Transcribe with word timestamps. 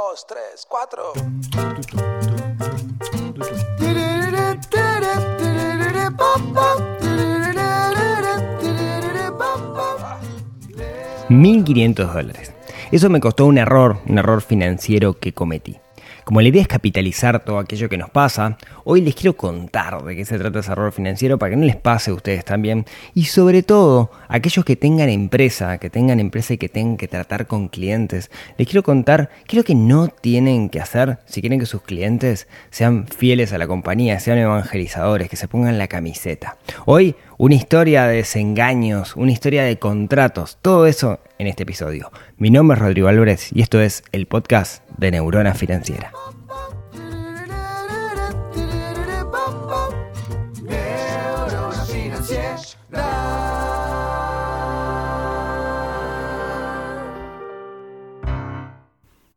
dos, 0.00 0.26
tres, 0.26 0.66
cuatro. 0.66 1.12
$1.500 11.28 12.12
dólares. 12.12 12.52
Eso 12.90 13.08
me 13.08 13.20
costó 13.20 13.46
un 13.46 13.58
error, 13.58 13.98
un 14.06 14.18
error 14.18 14.40
financiero 14.42 15.18
que 15.18 15.32
cometí. 15.32 15.78
Como 16.24 16.40
la 16.40 16.48
idea 16.48 16.62
es 16.62 16.68
capitalizar 16.68 17.42
todo 17.44 17.58
aquello 17.58 17.88
que 17.88 17.96
nos 17.96 18.10
pasa, 18.10 18.58
hoy 18.84 19.00
les 19.00 19.14
quiero 19.14 19.36
contar 19.36 20.02
de 20.04 20.16
qué 20.16 20.24
se 20.24 20.38
trata 20.38 20.60
ese 20.60 20.72
error 20.72 20.92
financiero 20.92 21.38
para 21.38 21.50
que 21.50 21.56
no 21.56 21.64
les 21.64 21.76
pase 21.76 22.10
a 22.10 22.14
ustedes 22.14 22.44
también. 22.44 22.86
Y 23.14 23.24
sobre 23.24 23.62
todo, 23.62 24.10
aquellos 24.28 24.64
que 24.64 24.76
tengan 24.76 25.08
empresa, 25.08 25.78
que 25.78 25.90
tengan 25.90 26.20
empresa 26.20 26.54
y 26.54 26.58
que 26.58 26.68
tengan 26.68 26.96
que 26.96 27.08
tratar 27.08 27.46
con 27.46 27.68
clientes, 27.68 28.30
les 28.58 28.68
quiero 28.68 28.82
contar 28.82 29.30
qué 29.46 29.56
es 29.56 29.58
lo 29.58 29.64
que 29.64 29.74
no 29.74 30.08
tienen 30.08 30.68
que 30.68 30.80
hacer 30.80 31.18
si 31.26 31.40
quieren 31.40 31.58
que 31.58 31.66
sus 31.66 31.82
clientes 31.82 32.46
sean 32.70 33.06
fieles 33.06 33.52
a 33.52 33.58
la 33.58 33.66
compañía, 33.66 34.20
sean 34.20 34.38
evangelizadores, 34.38 35.28
que 35.28 35.36
se 35.36 35.48
pongan 35.48 35.78
la 35.78 35.88
camiseta. 35.88 36.56
Hoy, 36.86 37.16
una 37.42 37.54
historia 37.54 38.06
de 38.06 38.16
desengaños, 38.16 39.16
una 39.16 39.32
historia 39.32 39.64
de 39.64 39.78
contratos, 39.78 40.58
todo 40.60 40.86
eso 40.86 41.20
en 41.38 41.46
este 41.46 41.62
episodio. 41.62 42.12
Mi 42.36 42.50
nombre 42.50 42.76
es 42.76 42.82
Rodrigo 42.82 43.08
Álvarez 43.08 43.48
y 43.54 43.62
esto 43.62 43.80
es 43.80 44.02
el 44.12 44.26
podcast 44.26 44.86
de 44.98 45.10
Neurona 45.10 45.54
Financiera. 45.54 46.12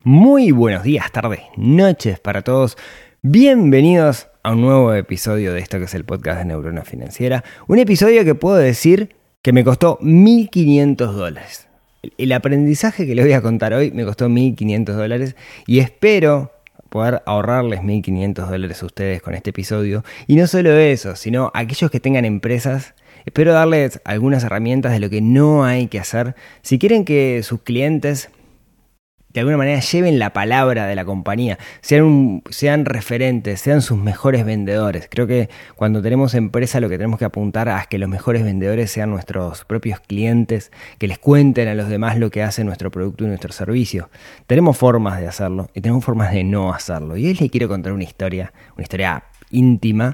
Muy 0.03 0.51
buenos 0.51 0.83
días, 0.83 1.09
tardes, 1.09 1.39
noches 1.55 2.19
para 2.19 2.41
todos. 2.41 2.75
Bienvenidos 3.21 4.27
a 4.43 4.51
un 4.51 4.61
nuevo 4.61 4.93
episodio 4.93 5.53
de 5.53 5.61
esto 5.61 5.79
que 5.79 5.85
es 5.85 5.93
el 5.93 6.03
podcast 6.03 6.39
de 6.39 6.45
Neurona 6.45 6.83
Financiera. 6.83 7.45
Un 7.67 7.79
episodio 7.79 8.25
que 8.25 8.35
puedo 8.35 8.57
decir 8.57 9.15
que 9.41 9.53
me 9.53 9.63
costó 9.63 9.97
1.500 9.99 10.95
dólares. 11.13 11.67
El 12.17 12.33
aprendizaje 12.33 13.07
que 13.07 13.15
les 13.15 13.23
voy 13.23 13.33
a 13.33 13.41
contar 13.41 13.73
hoy 13.73 13.91
me 13.91 14.03
costó 14.03 14.27
1.500 14.27 14.83
dólares 14.95 15.37
y 15.65 15.79
espero 15.79 16.51
poder 16.89 17.23
ahorrarles 17.25 17.79
1.500 17.79 18.49
dólares 18.49 18.83
a 18.83 18.85
ustedes 18.85 19.21
con 19.21 19.33
este 19.33 19.51
episodio. 19.51 20.03
Y 20.27 20.35
no 20.35 20.45
solo 20.45 20.71
eso, 20.77 21.15
sino 21.15 21.49
aquellos 21.53 21.89
que 21.89 22.01
tengan 22.01 22.25
empresas, 22.25 22.95
espero 23.25 23.53
darles 23.53 24.01
algunas 24.03 24.43
herramientas 24.43 24.91
de 24.91 24.99
lo 24.99 25.09
que 25.09 25.21
no 25.21 25.63
hay 25.63 25.87
que 25.87 25.99
hacer 25.99 26.35
si 26.63 26.79
quieren 26.79 27.05
que 27.05 27.43
sus 27.43 27.61
clientes 27.61 28.29
de 29.33 29.39
alguna 29.39 29.57
manera 29.57 29.79
lleven 29.79 30.19
la 30.19 30.31
palabra 30.31 30.85
de 30.85 30.95
la 30.95 31.05
compañía, 31.05 31.57
sean, 31.81 32.43
sean 32.49 32.85
referentes, 32.85 33.61
sean 33.61 33.81
sus 33.81 33.97
mejores 33.97 34.45
vendedores. 34.45 35.07
Creo 35.09 35.25
que 35.25 35.49
cuando 35.75 36.01
tenemos 36.01 36.35
empresa 36.35 36.79
lo 36.79 36.89
que 36.89 36.97
tenemos 36.97 37.17
que 37.17 37.25
apuntar 37.25 37.67
es 37.67 37.87
que 37.87 37.97
los 37.97 38.09
mejores 38.09 38.43
vendedores 38.43 38.91
sean 38.91 39.09
nuestros 39.09 39.65
propios 39.65 39.99
clientes, 39.99 40.71
que 40.99 41.07
les 41.07 41.17
cuenten 41.17 41.67
a 41.67 41.75
los 41.75 41.89
demás 41.89 42.17
lo 42.17 42.29
que 42.29 42.43
hace 42.43 42.63
nuestro 42.63 42.91
producto 42.91 43.23
y 43.23 43.27
nuestro 43.27 43.51
servicio. 43.51 44.09
Tenemos 44.45 44.77
formas 44.77 45.19
de 45.19 45.27
hacerlo 45.27 45.69
y 45.73 45.81
tenemos 45.81 46.05
formas 46.05 46.31
de 46.31 46.43
no 46.43 46.73
hacerlo. 46.73 47.17
Y 47.17 47.25
hoy 47.25 47.33
les 47.33 47.49
quiero 47.49 47.67
contar 47.67 47.93
una 47.93 48.03
historia, 48.03 48.53
una 48.75 48.83
historia 48.83 49.23
íntima 49.49 50.13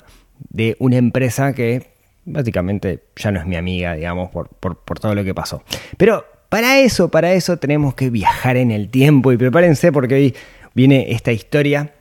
de 0.50 0.78
una 0.80 0.98
empresa 0.98 1.54
que 1.54 1.92
básicamente 2.26 3.04
ya 3.16 3.32
no 3.32 3.40
es 3.40 3.46
mi 3.46 3.58
amiga, 3.58 3.96
digamos, 3.96 4.30
por, 4.30 4.50
por, 4.50 4.80
por 4.80 5.00
todo 5.00 5.14
lo 5.14 5.24
que 5.24 5.34
pasó. 5.34 5.64
Pero 5.98 6.39
para 6.50 6.80
eso, 6.80 7.10
para 7.10 7.32
eso 7.34 7.58
tenemos 7.58 7.94
que 7.94 8.10
viajar 8.10 8.58
en 8.58 8.72
el 8.72 8.90
tiempo 8.90 9.32
y 9.32 9.38
prepárense 9.38 9.92
porque 9.92 10.16
hoy 10.16 10.36
viene 10.74 11.12
esta 11.12 11.32
historia 11.32 11.94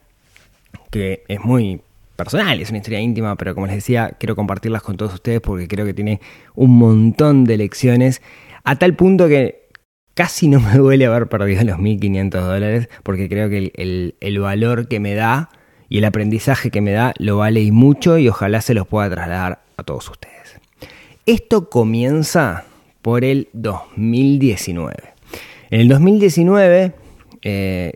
que 0.90 1.22
es 1.28 1.40
muy 1.44 1.80
personal, 2.16 2.60
es 2.60 2.70
una 2.70 2.78
historia 2.78 3.00
íntima, 3.00 3.36
pero 3.36 3.54
como 3.54 3.66
les 3.66 3.76
decía, 3.76 4.16
quiero 4.18 4.34
compartirlas 4.34 4.82
con 4.82 4.96
todos 4.96 5.14
ustedes 5.14 5.40
porque 5.40 5.68
creo 5.68 5.86
que 5.86 5.94
tiene 5.94 6.20
un 6.54 6.76
montón 6.76 7.44
de 7.44 7.56
lecciones, 7.58 8.22
a 8.64 8.76
tal 8.76 8.96
punto 8.96 9.28
que 9.28 9.68
casi 10.14 10.48
no 10.48 10.58
me 10.60 10.74
duele 10.74 11.06
haber 11.06 11.28
perdido 11.28 11.62
los 11.62 11.78
1.500 11.78 12.30
dólares 12.30 12.88
porque 13.04 13.28
creo 13.28 13.48
que 13.48 13.70
el, 13.74 14.16
el, 14.20 14.38
valor 14.40 14.88
que 14.88 14.98
me 14.98 15.14
da 15.14 15.50
y 15.88 15.98
el 15.98 16.04
aprendizaje 16.04 16.70
que 16.70 16.80
me 16.80 16.90
da 16.90 17.14
lo 17.18 17.36
vale 17.36 17.60
y 17.60 17.70
mucho 17.70 18.18
y 18.18 18.28
ojalá 18.28 18.60
se 18.62 18.74
los 18.74 18.86
pueda 18.88 19.08
trasladar 19.10 19.60
a 19.76 19.82
todos 19.84 20.08
ustedes. 20.10 20.58
Esto 21.24 21.70
comienza 21.70 22.64
por 23.02 23.24
el 23.24 23.48
2019. 23.52 24.94
En 25.70 25.80
el 25.80 25.88
2019, 25.88 26.94
eh, 27.42 27.92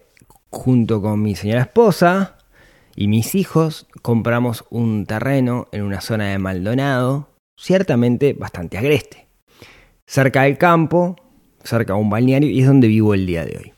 junto 0.50 1.00
con 1.00 1.22
mi 1.22 1.34
señora 1.34 1.62
esposa 1.62 2.36
y 2.94 3.08
mis 3.08 3.34
hijos, 3.34 3.86
compramos 4.02 4.64
un 4.70 5.06
terreno 5.06 5.68
en 5.72 5.82
una 5.82 6.00
zona 6.00 6.30
de 6.30 6.38
Maldonado, 6.38 7.30
ciertamente 7.56 8.34
bastante 8.34 8.78
agreste. 8.78 9.26
Cerca 10.06 10.42
del 10.42 10.58
campo, 10.58 11.16
cerca 11.64 11.94
de 11.94 12.00
un 12.00 12.10
balneario, 12.10 12.50
y 12.50 12.60
es 12.60 12.66
donde 12.66 12.88
vivo 12.88 13.14
el 13.14 13.26
día 13.26 13.44
de 13.44 13.56
hoy. 13.56 13.72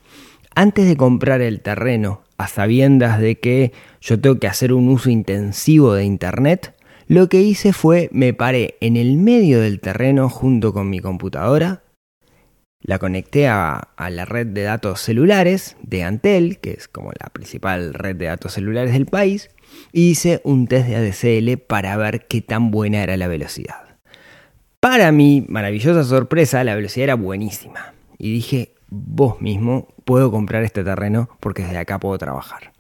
Antes 0.55 0.87
de 0.87 0.97
comprar 0.97 1.41
el 1.41 1.61
terreno, 1.61 2.23
a 2.37 2.49
sabiendas 2.49 3.21
de 3.21 3.39
que 3.39 3.73
yo 4.01 4.21
tengo 4.21 4.39
que 4.39 4.49
hacer 4.49 4.73
un 4.73 4.89
uso 4.89 5.11
intensivo 5.11 5.95
de 5.95 6.05
Internet, 6.05 6.74
lo 7.07 7.29
que 7.29 7.43
hice 7.43 7.73
fue 7.73 8.09
me 8.13 8.33
paré 8.33 8.77
en 8.81 8.97
el 8.97 9.17
medio 9.17 9.61
del 9.61 9.81
terreno 9.81 10.29
junto 10.29 10.73
con 10.73 10.89
mi 10.89 11.01
computadora, 11.01 11.83
la 12.85 12.99
conecté 12.99 13.49
a, 13.49 13.89
la 13.97 14.25
red 14.27 14.47
de 14.49 14.63
datos 14.63 15.01
celulares 15.01 15.77
de 15.83 16.05
Antel, 16.05 16.59
que 16.59 16.73
es 16.73 16.87
como 16.87 17.13
la 17.19 17.31
principal 17.31 17.95
red 17.95 18.15
de 18.17 18.27
datos 18.27 18.53
celulares 18.53 18.93
del 18.93 19.07
país, 19.07 19.51
y 19.91 20.11
hice 20.11 20.43
un 20.45 20.67
test 20.67 20.89
de 20.89 20.97
ADSL 20.97 21.59
para 21.67 21.97
ver 21.97 22.27
qué 22.27 22.43
tan 22.43 22.71
buena 22.71 23.03
era 23.03 23.17
la 23.17 23.27
velocidad. 23.27 23.97
Para 24.81 25.13
mi 25.13 25.47
maravillosa 25.49 26.05
sorpresa, 26.05 26.63
la 26.63 26.75
velocidad 26.75 27.05
era 27.05 27.15
buenísima. 27.15 27.95
Y 28.19 28.31
dije, 28.31 28.75
vos 28.91 29.41
mismo 29.41 29.89
puedo 30.05 30.31
comprar 30.31 30.63
este 30.63 30.85
terreno 30.85 31.31
porque 31.41 31.63
desde 31.63 31.79
acá 31.79 31.99
puedo 31.99 32.19
trabajar. 32.19 32.74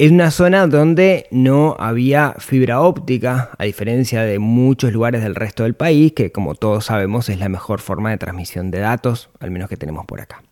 Es 0.00 0.12
una 0.12 0.30
zona 0.30 0.68
donde 0.68 1.26
no 1.32 1.74
había 1.76 2.36
fibra 2.38 2.82
óptica, 2.82 3.50
a 3.58 3.64
diferencia 3.64 4.22
de 4.22 4.38
muchos 4.38 4.92
lugares 4.92 5.24
del 5.24 5.34
resto 5.34 5.64
del 5.64 5.74
país, 5.74 6.12
que 6.12 6.30
como 6.30 6.54
todos 6.54 6.84
sabemos 6.84 7.28
es 7.28 7.40
la 7.40 7.48
mejor 7.48 7.80
forma 7.80 8.10
de 8.10 8.16
transmisión 8.16 8.70
de 8.70 8.78
datos, 8.78 9.28
al 9.40 9.50
menos 9.50 9.68
que 9.68 9.76
tenemos 9.76 10.06
por 10.06 10.20
acá. 10.20 10.44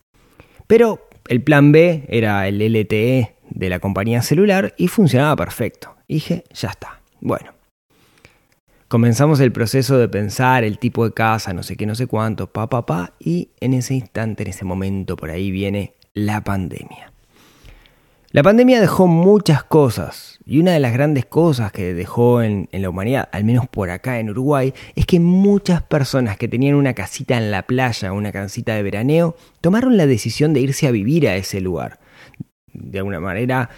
Pero 0.67 1.09
el 1.29 1.45
plan 1.45 1.71
B 1.71 2.07
era 2.09 2.49
el 2.49 2.59
LTE 2.59 3.37
de 3.49 3.69
la 3.69 3.79
compañía 3.79 4.21
celular 4.21 4.75
y 4.77 4.89
funcionaba 4.89 5.37
perfecto. 5.37 5.95
dije, 6.09 6.43
ya 6.53 6.71
está. 6.71 7.01
Bueno. 7.21 7.53
Comenzamos 8.89 9.39
el 9.39 9.53
proceso 9.53 9.97
de 9.97 10.09
pensar 10.09 10.65
el 10.65 10.81
tipo 10.81 11.05
de 11.05 11.15
casa, 11.15 11.53
no 11.53 11.63
sé 11.63 11.77
qué, 11.77 11.87
no 11.87 11.95
sé 11.95 12.09
cuánto, 12.09 12.49
pa, 12.49 12.69
pa, 12.69 12.85
pa, 12.85 13.13
y 13.21 13.51
en 13.61 13.75
ese 13.75 13.95
instante, 13.95 14.43
en 14.43 14.49
ese 14.49 14.65
momento, 14.65 15.15
por 15.15 15.31
ahí 15.31 15.53
viene 15.53 15.95
la 16.15 16.43
pandemia. 16.43 17.13
La 18.37 18.43
pandemia 18.43 18.83
dejó 18.83 19.07
muchas 19.07 19.65
cosas 19.65 20.39
y 20.45 20.59
una 20.59 20.73
de 20.73 20.79
las 20.79 20.93
grandes 20.93 21.25
cosas 21.25 21.73
que 21.73 21.95
dejó 21.95 22.43
en, 22.43 22.69
la 22.71 22.91
humanidad, 22.91 23.31
al 23.33 23.45
menos 23.45 23.67
por 23.67 23.89
acá 23.89 24.21
en 24.21 24.29
Uruguay, 24.29 24.75
es 24.95 25.07
que 25.07 25.21
muchas 25.21 25.81
personas 25.81 26.37
que 26.37 26.47
tenían 26.47 26.75
una 26.75 26.93
casita 26.93 27.39
en 27.39 27.51
la 27.51 27.63
playa, 27.63 28.13
una 28.13 28.33
casita 28.33 28.75
de 28.75 28.83
veraneo, 28.83 29.37
tomaron 29.63 29.97
la 29.97 30.07
decisión 30.07 30.53
de 30.53 30.61
irse 30.61 30.87
a 30.87 30.91
vivir 30.91 31.27
a 31.27 31.37
ese 31.37 31.63
lugar. 31.63 31.99
De 32.75 32.99
alguna 32.99 33.21
manera 33.21 33.71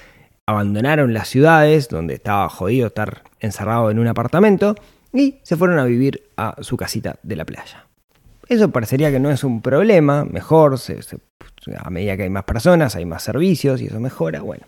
abandonaron 0.45 1.15
las 1.15 1.29
ciudades 1.29 1.89
donde 1.89 2.15
estaba 2.15 2.49
jodido 2.49 2.89
estar 2.89 3.23
encerrado 3.39 3.93
en 3.93 4.01
un 4.01 4.09
apartamento 4.09 4.75
y 5.13 5.37
se 5.45 5.57
fueron 5.57 5.79
a 5.79 5.85
vivir 5.85 6.31
a 6.37 6.57
su 6.63 6.77
casita 6.77 7.21
de 7.23 7.37
la 7.37 7.45
playa. 7.45 7.88
Eso 8.49 8.71
parecería 8.71 9.11
que 9.11 9.21
no 9.21 9.31
es 9.31 9.45
un 9.45 9.61
problema, 9.61 10.25
mejor, 10.25 10.77
a 11.77 11.91
medida 11.91 12.17
que 12.17 12.23
hay 12.23 12.31
más 12.31 12.45
personas, 12.45 12.97
hay 12.97 13.05
más 13.05 13.23
servicios 13.23 13.83
y 13.83 13.87
eso 13.87 14.01
mejora. 14.01 14.41
Bueno, 14.41 14.65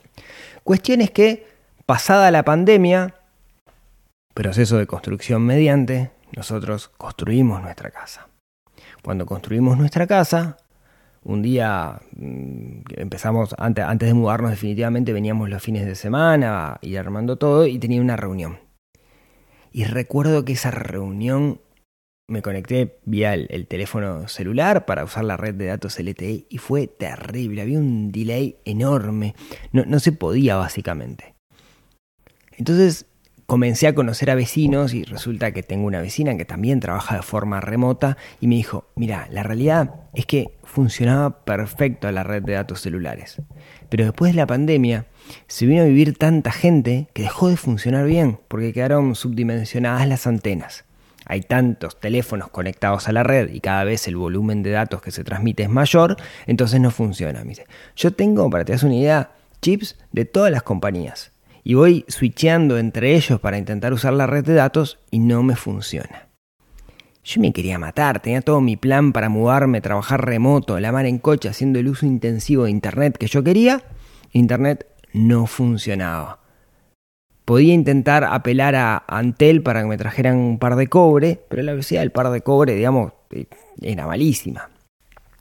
cuestión 0.62 1.00
es 1.00 1.10
que, 1.10 1.46
pasada 1.86 2.30
la 2.30 2.44
pandemia, 2.44 3.14
proceso 4.34 4.76
de 4.76 4.86
construcción 4.86 5.42
mediante, 5.42 6.10
nosotros 6.36 6.88
construimos 6.88 7.62
nuestra 7.62 7.90
casa. 7.90 8.28
Cuando 9.02 9.24
construimos 9.24 9.78
nuestra 9.78 10.06
casa, 10.06 10.58
un 11.24 11.40
día 11.40 12.02
mm, 12.16 12.82
empezamos, 12.96 13.54
antes, 13.56 13.84
antes 13.84 14.08
de 14.08 14.14
mudarnos 14.14 14.50
definitivamente, 14.50 15.14
veníamos 15.14 15.48
los 15.48 15.62
fines 15.62 15.86
de 15.86 15.94
semana 15.94 16.72
a 16.72 16.78
ir 16.82 16.98
armando 16.98 17.36
todo 17.36 17.66
y 17.66 17.78
tenía 17.78 18.02
una 18.02 18.16
reunión. 18.16 18.58
Y 19.72 19.84
recuerdo 19.84 20.44
que 20.44 20.52
esa 20.52 20.70
reunión 20.70 21.60
me 22.30 22.42
conecté 22.42 22.98
vía 23.04 23.34
el, 23.34 23.66
teléfono 23.66 24.28
celular 24.28 24.86
para 24.86 25.04
usar 25.04 25.24
la 25.24 25.36
red 25.36 25.54
de 25.54 25.66
datos 25.66 25.98
LTE 25.98 26.46
y 26.48 26.58
fue 26.58 26.86
terrible, 26.86 27.62
había 27.62 27.78
un 27.78 28.12
delay 28.12 28.56
enorme, 28.64 29.34
no, 29.72 29.84
no 29.84 29.98
se 30.00 30.12
podía 30.12 30.56
básicamente. 30.56 31.34
Entonces, 32.56 33.06
comencé 33.50 33.88
a 33.88 33.96
conocer 33.96 34.30
a 34.30 34.36
vecinos 34.36 34.94
y 34.94 35.02
resulta 35.02 35.50
que 35.50 35.64
tengo 35.64 35.84
una 35.84 36.00
vecina 36.00 36.36
que 36.36 36.44
también 36.44 36.78
trabaja 36.78 37.16
de 37.16 37.22
forma 37.22 37.60
remota 37.60 38.16
y 38.40 38.46
me 38.46 38.54
dijo, 38.54 38.88
mira, 38.94 39.26
la 39.32 39.42
realidad 39.42 39.94
es 40.14 40.24
que 40.24 40.56
funcionaba 40.62 41.44
perfecto 41.44 42.08
la 42.12 42.22
red 42.22 42.44
de 42.44 42.52
datos 42.52 42.80
celulares. 42.80 43.42
Pero 43.88 44.04
después 44.04 44.32
de 44.32 44.36
la 44.36 44.46
pandemia 44.46 45.06
se 45.48 45.66
vino 45.66 45.82
a 45.82 45.86
vivir 45.86 46.16
tanta 46.16 46.52
gente 46.52 47.08
que 47.12 47.22
dejó 47.22 47.48
de 47.48 47.56
funcionar 47.56 48.06
bien 48.06 48.38
porque 48.46 48.72
quedaron 48.72 49.16
subdimensionadas 49.16 50.06
las 50.06 50.28
antenas. 50.28 50.84
Hay 51.26 51.42
tantos 51.42 52.00
teléfonos 52.00 52.48
conectados 52.48 53.08
a 53.08 53.12
la 53.12 53.22
red 53.22 53.50
y 53.52 53.60
cada 53.60 53.84
vez 53.84 54.08
el 54.08 54.16
volumen 54.16 54.62
de 54.62 54.70
datos 54.70 55.02
que 55.02 55.10
se 55.10 55.24
transmite 55.24 55.62
es 55.62 55.68
mayor, 55.68 56.16
entonces 56.46 56.80
no 56.80 56.90
funciona. 56.90 57.42
Yo 57.96 58.12
tengo, 58.12 58.48
para 58.50 58.64
que 58.64 58.66
te 58.66 58.72
das 58.72 58.82
una 58.82 58.96
idea, 58.96 59.30
chips 59.60 59.96
de 60.12 60.24
todas 60.24 60.50
las 60.50 60.62
compañías 60.62 61.32
y 61.62 61.74
voy 61.74 62.04
switcheando 62.08 62.78
entre 62.78 63.14
ellos 63.14 63.40
para 63.40 63.58
intentar 63.58 63.92
usar 63.92 64.12
la 64.14 64.26
red 64.26 64.44
de 64.44 64.54
datos 64.54 64.98
y 65.10 65.18
no 65.18 65.42
me 65.42 65.56
funciona. 65.56 66.28
Yo 67.22 67.40
me 67.40 67.52
quería 67.52 67.78
matar, 67.78 68.20
tenía 68.20 68.40
todo 68.40 68.60
mi 68.60 68.76
plan 68.76 69.12
para 69.12 69.28
mudarme, 69.28 69.80
trabajar 69.80 70.24
remoto, 70.24 70.80
la 70.80 70.90
mar 70.90 71.04
en 71.04 71.18
coche, 71.18 71.48
haciendo 71.48 71.78
el 71.78 71.88
uso 71.88 72.06
intensivo 72.06 72.64
de 72.64 72.70
Internet 72.70 73.18
que 73.18 73.26
yo 73.26 73.44
quería. 73.44 73.82
Internet 74.32 74.86
no 75.12 75.46
funcionaba. 75.46 76.39
Podía 77.50 77.74
intentar 77.74 78.22
apelar 78.22 78.76
a 78.76 79.02
Antel 79.08 79.60
para 79.60 79.80
que 79.82 79.88
me 79.88 79.96
trajeran 79.96 80.36
un 80.36 80.60
par 80.60 80.76
de 80.76 80.86
cobre, 80.86 81.40
pero 81.48 81.64
la 81.64 81.72
velocidad 81.72 82.02
del 82.02 82.12
par 82.12 82.30
de 82.30 82.42
cobre, 82.42 82.76
digamos, 82.76 83.12
eh, 83.32 83.46
era 83.82 84.06
malísima. 84.06 84.70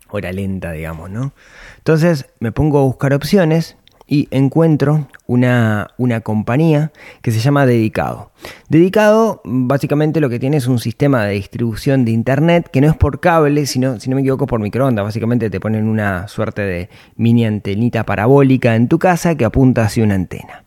O 0.09 0.17
era 0.17 0.31
lenta, 0.31 0.71
digamos, 0.71 1.11
¿no? 1.11 1.33
Entonces 1.77 2.25
me 2.39 2.51
pongo 2.51 2.79
a 2.79 2.81
buscar 2.81 3.13
opciones 3.13 3.77
y 4.07 4.27
encuentro 4.31 5.07
una, 5.27 5.89
una, 5.99 6.21
compañía 6.21 6.91
que 7.21 7.29
se 7.29 7.41
llama 7.41 7.67
Dedicado. 7.67 8.31
Dedicado 8.69 9.41
básicamente 9.45 10.19
lo 10.19 10.29
que 10.29 10.39
tiene 10.39 10.57
es 10.57 10.65
un 10.65 10.79
sistema 10.79 11.25
de 11.25 11.33
distribución 11.33 12.05
de 12.05 12.11
Internet 12.11 12.69
que 12.73 12.81
no 12.81 12.87
es 12.87 12.97
por 12.97 13.19
cable, 13.19 13.67
sino, 13.67 13.99
si 13.99 14.09
no 14.09 14.15
me 14.15 14.23
equivoco, 14.23 14.47
por 14.47 14.59
microondas. 14.59 15.05
Básicamente 15.05 15.51
te 15.51 15.59
ponen 15.59 15.87
una 15.87 16.27
suerte 16.27 16.63
de 16.63 16.89
mini 17.17 17.45
antenita 17.45 18.03
parabólica 18.03 18.75
en 18.75 18.87
tu 18.87 18.97
casa 18.97 19.35
que 19.35 19.45
apunta 19.45 19.83
hacia 19.83 20.03
una 20.03 20.15
antena. 20.15 20.63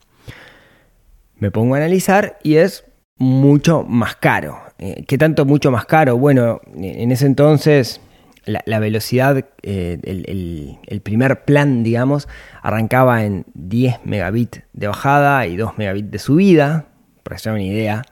Me 1.42 1.50
pongo 1.50 1.74
a 1.74 1.78
analizar 1.78 2.38
y 2.44 2.54
es 2.54 2.84
mucho 3.18 3.82
más 3.82 4.14
caro. 4.14 4.60
Eh, 4.78 5.02
¿Qué 5.08 5.18
tanto 5.18 5.44
mucho 5.44 5.72
más 5.72 5.86
caro? 5.86 6.16
Bueno, 6.16 6.60
en 6.76 7.10
ese 7.10 7.26
entonces 7.26 8.00
la, 8.44 8.78
velocidad, 8.78 9.44
eh, 9.64 9.98
el, 10.04 11.00
primer 11.00 11.44
plan, 11.44 11.82
digamos, 11.82 12.28
arrancaba 12.62 13.24
en 13.24 13.44
10 13.54 14.04
megabits 14.04 14.62
de 14.72 14.86
bajada 14.86 15.48
y 15.48 15.56
2 15.56 15.78
megabits 15.78 16.12
de 16.12 16.18
subida. 16.20 16.86
Para 17.24 17.34
que 17.34 17.42
se 17.42 17.50
una 17.50 17.60
idea, 17.60 18.04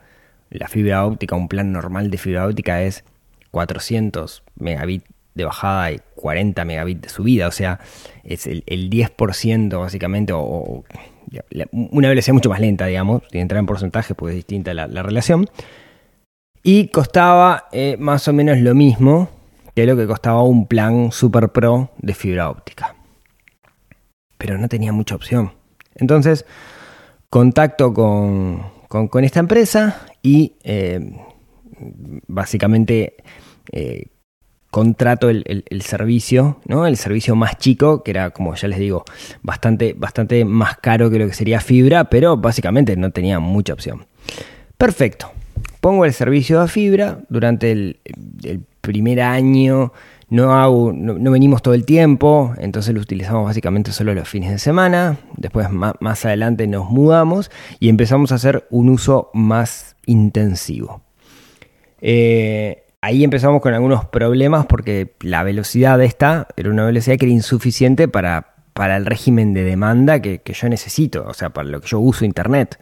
la 0.50 0.66
fibra 0.66 1.06
óptica, 1.06 1.36
un 1.36 1.46
plan 1.46 1.70
normal 1.70 2.10
de 2.10 2.18
fibra 2.18 2.48
óptica 2.48 2.82
es 2.82 3.04
400 3.52 4.42
megabits 4.56 5.06
de 5.34 5.44
bajada 5.44 5.92
y 5.92 6.00
40 6.16 6.64
megabits 6.64 7.02
de 7.02 7.08
subida. 7.08 7.46
O 7.46 7.52
sea, 7.52 7.78
es 8.24 8.48
el, 8.48 8.64
10% 8.66 9.78
básicamente, 9.78 10.32
una 11.72 12.08
velocidad 12.08 12.34
mucho 12.34 12.50
más 12.50 12.60
lenta, 12.60 12.86
digamos, 12.86 13.22
si 13.30 13.38
entrar 13.38 13.60
en 13.60 13.66
porcentaje, 13.66 14.14
pues 14.14 14.32
es 14.32 14.36
distinta 14.36 14.74
la, 14.74 15.02
relación. 15.02 15.48
Y 16.62 16.88
costaba 16.88 17.68
eh, 17.72 17.96
más 17.98 18.28
o 18.28 18.32
menos 18.32 18.58
lo 18.58 18.74
mismo 18.74 19.30
que 19.74 19.86
lo 19.86 19.96
que 19.96 20.06
costaba 20.06 20.42
un 20.42 20.66
plan 20.66 21.12
Super 21.12 21.50
Pro 21.50 21.90
de 21.98 22.14
fibra 22.14 22.50
óptica. 22.50 22.96
Pero 24.36 24.58
no 24.58 24.68
tenía 24.68 24.92
mucha 24.92 25.14
opción. 25.14 25.52
Entonces, 25.94 26.44
contacto 27.28 27.94
con, 27.94 29.24
esta 29.24 29.40
empresa 29.40 30.06
y 30.22 30.56
eh, 30.64 31.00
básicamente 32.26 33.16
eh, 33.72 34.06
contrato 34.70 35.28
el, 35.28 35.82
servicio, 35.82 36.60
¿no? 36.66 36.86
El 36.86 36.96
servicio 36.96 37.34
más 37.34 37.58
chico, 37.58 38.02
que 38.02 38.12
era, 38.12 38.30
como 38.30 38.54
ya 38.54 38.68
les 38.68 38.78
digo, 38.78 39.04
bastante, 39.42 39.94
bastante 39.94 40.44
más 40.44 40.76
caro 40.78 41.10
que 41.10 41.18
lo 41.18 41.26
que 41.26 41.34
sería 41.34 41.60
fibra, 41.60 42.04
pero 42.04 42.36
básicamente 42.36 42.96
no 42.96 43.10
tenía 43.10 43.40
mucha 43.40 43.72
opción. 43.72 44.06
Perfecto. 44.78 45.32
Pongo 45.80 46.04
el 46.04 46.12
servicio 46.12 46.60
de 46.60 46.68
fibra 46.68 47.20
durante 47.28 47.72
el, 47.72 48.00
primer 48.80 49.20
año. 49.20 49.92
No, 50.28 50.54
hago, 50.54 50.92
no, 50.92 51.30
venimos 51.32 51.60
todo 51.62 51.74
el 51.74 51.84
tiempo, 51.84 52.54
entonces 52.58 52.94
lo 52.94 53.00
utilizamos 53.00 53.44
básicamente 53.44 53.90
solo 53.90 54.14
los 54.14 54.28
fines 54.28 54.52
de 54.52 54.58
semana. 54.58 55.18
Después 55.36 55.68
más, 55.70 56.24
adelante 56.24 56.68
nos 56.68 56.88
mudamos 56.88 57.50
y 57.80 57.88
empezamos 57.88 58.30
a 58.30 58.36
hacer 58.36 58.66
un 58.70 58.90
uso 58.90 59.30
más 59.34 59.96
intensivo. 60.06 61.02
Eh, 62.00 62.84
ahí 63.00 63.24
empezamos 63.24 63.60
con 63.60 63.74
algunos 63.74 64.04
problemas 64.06 64.66
porque 64.66 65.14
la 65.20 65.42
velocidad 65.42 66.00
esta 66.02 66.48
era 66.56 66.70
una 66.70 66.84
velocidad 66.84 67.16
que 67.16 67.26
era 67.26 67.32
insuficiente 67.32 68.08
para, 68.08 68.54
para 68.72 68.96
el 68.96 69.06
régimen 69.06 69.54
de 69.54 69.64
demanda 69.64 70.20
que, 70.20 70.40
que 70.40 70.52
yo 70.52 70.68
necesito, 70.68 71.24
o 71.26 71.34
sea, 71.34 71.50
para 71.50 71.68
lo 71.68 71.80
que 71.80 71.88
yo 71.88 72.00
uso 72.00 72.24
Internet. 72.24 72.78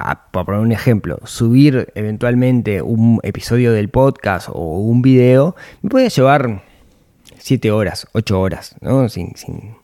Ah, 0.00 0.30
para 0.30 0.46
poner 0.46 0.60
un 0.62 0.72
ejemplo, 0.72 1.18
subir 1.24 1.92
eventualmente 1.94 2.80
un 2.80 3.20
episodio 3.22 3.72
del 3.72 3.90
podcast 3.90 4.48
o 4.50 4.78
un 4.78 5.02
video, 5.02 5.54
me 5.82 5.90
puede 5.90 6.08
llevar 6.08 6.62
7 7.38 7.70
horas, 7.70 8.06
8 8.12 8.40
horas, 8.40 8.74
¿no? 8.80 9.10
Sin, 9.10 9.36
sin, 9.36 9.76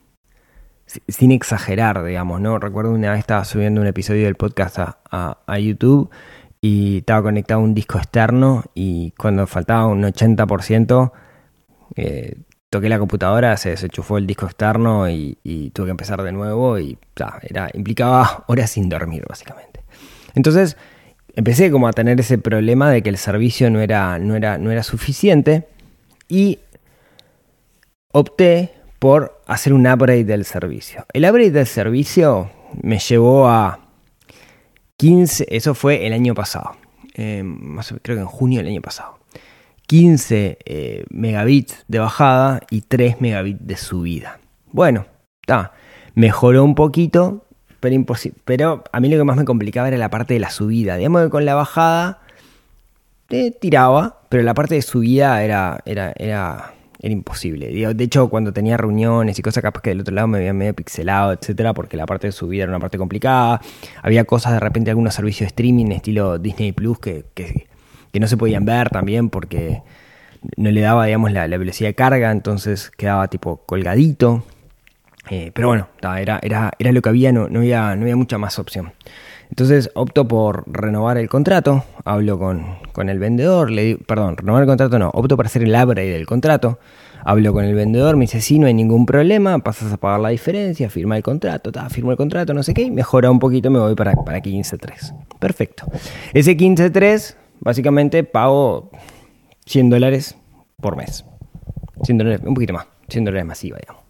sin, 1.07 1.31
exagerar, 1.31 2.03
digamos, 2.03 2.41
¿no? 2.41 2.57
Recuerdo 2.57 2.91
una 2.91 3.11
vez 3.11 3.19
estaba 3.19 3.45
subiendo 3.45 3.81
un 3.81 3.87
episodio 3.87 4.25
del 4.25 4.35
podcast 4.35 4.79
a, 4.79 5.37
a, 5.45 5.59
YouTube 5.59 6.09
y 6.61 6.97
estaba 6.97 7.23
conectado 7.23 7.61
a 7.61 7.63
un 7.63 7.73
disco 7.73 7.97
externo 7.97 8.63
y 8.73 9.11
cuando 9.11 9.47
faltaba 9.47 9.87
un 9.87 10.03
80%, 10.03 11.11
eh, 11.95 12.35
toqué 12.69 12.89
la 12.89 12.99
computadora, 12.99 13.55
se 13.57 13.71
desenchufó 13.71 14.17
el 14.17 14.27
disco 14.27 14.45
externo 14.45 15.09
y, 15.09 15.37
tuve 15.73 15.87
que 15.87 15.91
empezar 15.91 16.21
de 16.21 16.31
nuevo 16.31 16.77
y 16.77 16.97
era, 17.43 17.69
implicaba 17.73 18.43
horas 18.47 18.71
sin 18.71 18.89
dormir, 18.89 19.25
básicamente. 19.27 19.81
Entonces 20.35 20.77
empecé 21.35 21.71
como 21.71 21.87
a 21.87 21.93
tener 21.93 22.19
ese 22.19 22.37
problema 22.37 22.91
de 22.91 23.01
que 23.01 23.09
el 23.09 23.17
servicio 23.17 23.69
no 23.69 23.79
era, 23.79 24.19
no 24.19 24.35
era, 24.35 24.57
no 24.57 24.71
era 24.71 24.83
suficiente 24.83 25.67
y 26.27 26.59
opté 28.11 28.73
por 28.99 29.41
hacer 29.47 29.73
un 29.73 29.87
upgrade 29.87 30.25
del 30.25 30.45
servicio. 30.45 31.05
El 31.13 31.23
upgrade 31.23 31.51
del 31.51 31.67
servicio 31.67 32.51
me 32.81 32.99
llevó 32.99 33.47
a 33.47 33.88
15, 34.99 35.47
eso 35.49 35.75
fue 35.75 36.05
el 36.05 36.11
año 36.11 36.35
pasado, 36.35 36.75
eh, 37.13 37.41
creo 38.01 38.17
que 38.17 38.21
en 38.21 38.27
junio 38.27 38.59
del 38.59 38.67
año 38.67 38.81
pasado. 38.81 39.17
15 39.87 40.57
eh, 40.65 41.05
megabits 41.09 41.85
de 41.87 41.99
bajada 41.99 42.59
y 42.69 42.81
3 42.81 43.21
megabits 43.21 43.65
de 43.65 43.77
subida. 43.77 44.39
Bueno, 44.73 45.05
está, 45.41 45.71
mejoró 46.15 46.65
un 46.65 46.75
poquito, 46.75 47.45
pero, 47.79 48.05
pero 48.43 48.83
a 48.91 48.99
mí 48.99 49.09
lo 49.09 49.17
que 49.17 49.23
más 49.23 49.37
me 49.37 49.45
complicaba 49.45 49.87
era 49.87 49.95
la 49.95 50.09
parte 50.09 50.33
de 50.33 50.41
la 50.41 50.49
subida. 50.49 50.97
Digamos 50.97 51.23
que 51.23 51.29
con 51.29 51.45
la 51.45 51.55
bajada 51.55 52.19
te 53.29 53.51
tiraba, 53.51 54.19
pero 54.27 54.43
la 54.43 54.53
parte 54.53 54.75
de 54.75 54.81
subida 54.81 55.41
era, 55.45 55.79
era, 55.85 56.11
era, 56.17 56.73
era 57.01 57.13
imposible. 57.13 57.93
De 57.93 58.03
hecho, 58.03 58.29
cuando 58.29 58.51
tenía 58.51 58.75
reuniones 58.75 59.39
y 59.39 59.41
cosas, 59.41 59.63
capaz 59.63 59.81
que 59.81 59.91
del 59.91 60.01
otro 60.01 60.13
lado 60.13 60.27
me 60.27 60.39
había 60.39 60.53
medio 60.53 60.73
pixelado, 60.73 61.31
etcétera, 61.31 61.73
porque 61.73 61.95
la 61.95 62.05
parte 62.05 62.27
de 62.27 62.31
subida 62.31 62.63
era 62.63 62.71
una 62.71 62.79
parte 62.79 62.97
complicada. 62.97 63.61
Había 64.01 64.25
cosas 64.25 64.53
de 64.53 64.59
repente, 64.59 64.91
algunos 64.91 65.15
servicios 65.15 65.45
de 65.45 65.47
streaming 65.47 65.91
estilo 65.91 66.37
Disney 66.37 66.73
Plus 66.73 66.99
que, 66.99 67.25
que, 67.33 67.67
no 68.19 68.27
se 68.27 68.35
podían 68.35 68.65
ver 68.65 68.89
también 68.89 69.29
porque 69.29 69.81
no 70.57 70.71
le 70.71 70.81
daba, 70.81 71.05
digamos, 71.05 71.31
la 71.31 71.47
velocidad 71.47 71.89
de 71.89 71.95
carga, 71.95 72.31
entonces 72.31 72.91
quedaba 72.91 73.29
tipo 73.29 73.57
colgadito. 73.65 74.43
Eh, 75.29 75.51
pero 75.53 75.67
bueno, 75.67 75.87
era, 76.01 76.39
era, 76.41 76.71
era, 76.77 76.91
lo 76.91 77.01
que 77.01 77.09
había, 77.09 77.31
no, 77.31 77.43
había, 77.43 77.95
no 77.95 78.01
había 78.01 78.15
mucha 78.15 78.37
más 78.37 78.59
opción. 78.59 78.91
Entonces 79.49 79.89
opto 79.95 80.27
por 80.27 80.63
renovar 80.71 81.17
el 81.17 81.27
contrato, 81.27 81.83
hablo 82.05 82.37
con, 82.37 83.09
el 83.09 83.19
vendedor, 83.19 83.71
le 83.71 83.97
perdón, 83.97 84.37
renovar 84.37 84.63
el 84.63 84.67
contrato 84.67 84.99
no, 84.99 85.09
opto 85.09 85.35
por 85.35 85.47
hacer 85.47 85.63
el 85.63 85.75
upgrade 85.75 86.11
del 86.11 86.27
contrato, 86.27 86.79
hablo 87.25 87.51
con 87.51 87.65
el 87.65 87.73
vendedor, 87.73 88.15
me 88.15 88.25
dice, 88.25 88.41
sí, 88.41 88.59
no 88.59 88.67
hay 88.67 88.73
ningún 88.73 89.05
problema, 89.05 89.57
pasas 89.59 89.91
a 89.91 89.97
pagar 89.97 90.19
la 90.19 90.29
diferencia, 90.29 90.89
firma 90.89 91.17
el 91.17 91.23
contrato, 91.23 91.71
ta, 91.71 91.89
firmo 91.89 92.11
el 92.11 92.17
contrato, 92.17 92.53
no 92.53 92.63
sé 92.63 92.73
qué, 92.73 92.91
mejora 92.91 93.31
un 93.31 93.39
poquito, 93.39 93.71
me 93.71 93.79
voy 93.79 93.95
para, 93.95 94.13
para 94.13 94.39
15.3. 94.39 95.15
Perfecto. 95.39 95.85
Ese 96.33 96.55
15.3, 96.55 97.35
básicamente 97.59 98.23
pago 98.23 98.91
100 99.65 99.89
dólares 99.89 100.35
por 100.79 100.95
mes. 100.95 101.25
100 102.03 102.17
dólares, 102.17 102.41
un 102.45 102.53
poquito 102.53 102.73
más, 102.73 102.87
100 103.09 103.25
dólares 103.25 103.47
masiva, 103.47 103.77
digamos. 103.79 104.03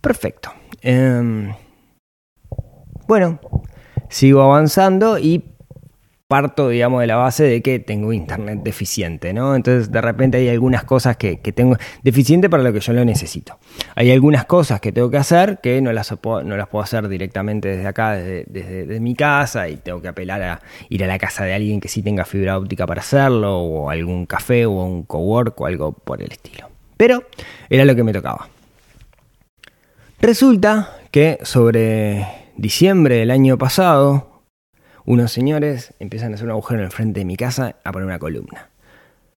Perfecto. 0.00 0.50
Em, 0.82 1.52
bueno, 3.06 3.38
sigo 4.10 4.42
avanzando 4.42 5.18
y 5.18 5.44
parto, 6.30 6.68
digamos, 6.68 7.00
de 7.00 7.08
la 7.08 7.16
base 7.16 7.42
de 7.42 7.60
que 7.60 7.80
tengo 7.80 8.12
internet 8.12 8.60
deficiente, 8.62 9.32
¿no? 9.32 9.56
Entonces, 9.56 9.90
de 9.90 10.00
repente 10.00 10.38
hay 10.38 10.48
algunas 10.48 10.84
cosas 10.84 11.16
que, 11.16 11.38
tengo 11.38 11.76
deficiente 12.04 12.48
para 12.48 12.62
lo 12.62 12.72
que 12.72 12.78
yo 12.78 12.92
lo 12.92 13.04
necesito. 13.04 13.58
Hay 13.96 14.12
algunas 14.12 14.44
cosas 14.44 14.80
que 14.80 14.92
tengo 14.92 15.10
que 15.10 15.16
hacer 15.16 15.58
que 15.60 15.80
no 15.80 15.92
las, 15.92 16.14
no 16.22 16.56
las 16.56 16.68
puedo 16.68 16.84
hacer 16.84 17.08
directamente 17.08 17.70
desde 17.70 17.88
acá, 17.88 18.12
desde, 18.12 19.00
mi 19.00 19.16
casa, 19.16 19.68
y 19.68 19.78
tengo 19.78 20.00
que 20.00 20.06
apelar 20.06 20.40
a 20.40 20.60
ir 20.88 21.02
a 21.02 21.08
la 21.08 21.18
casa 21.18 21.44
de 21.44 21.52
alguien 21.52 21.80
que 21.80 21.88
sí 21.88 22.00
tenga 22.00 22.24
fibra 22.24 22.56
óptica 22.56 22.86
para 22.86 23.00
hacerlo, 23.00 23.58
o 23.58 23.90
algún 23.90 24.24
café, 24.26 24.66
o 24.66 24.84
un 24.84 25.02
cowork, 25.02 25.60
o 25.60 25.66
algo 25.66 25.90
por 25.90 26.22
el 26.22 26.30
estilo. 26.30 26.68
Pero 26.96 27.24
era 27.68 27.84
lo 27.84 27.96
que 27.96 28.04
me 28.04 28.12
tocaba. 28.12 28.48
Resulta 30.20 30.96
que 31.10 31.40
sobre 31.42 32.39
diciembre 32.60 33.16
del 33.16 33.30
año 33.30 33.56
pasado, 33.56 34.42
unos 35.06 35.32
señores 35.32 35.94
empiezan 35.98 36.32
a 36.32 36.34
hacer 36.34 36.44
un 36.44 36.52
agujero 36.52 36.80
en 36.80 36.84
el 36.84 36.92
frente 36.92 37.20
de 37.20 37.24
mi 37.24 37.36
casa 37.36 37.76
a 37.82 37.90
poner 37.90 38.06
una 38.06 38.18
columna. 38.18 38.68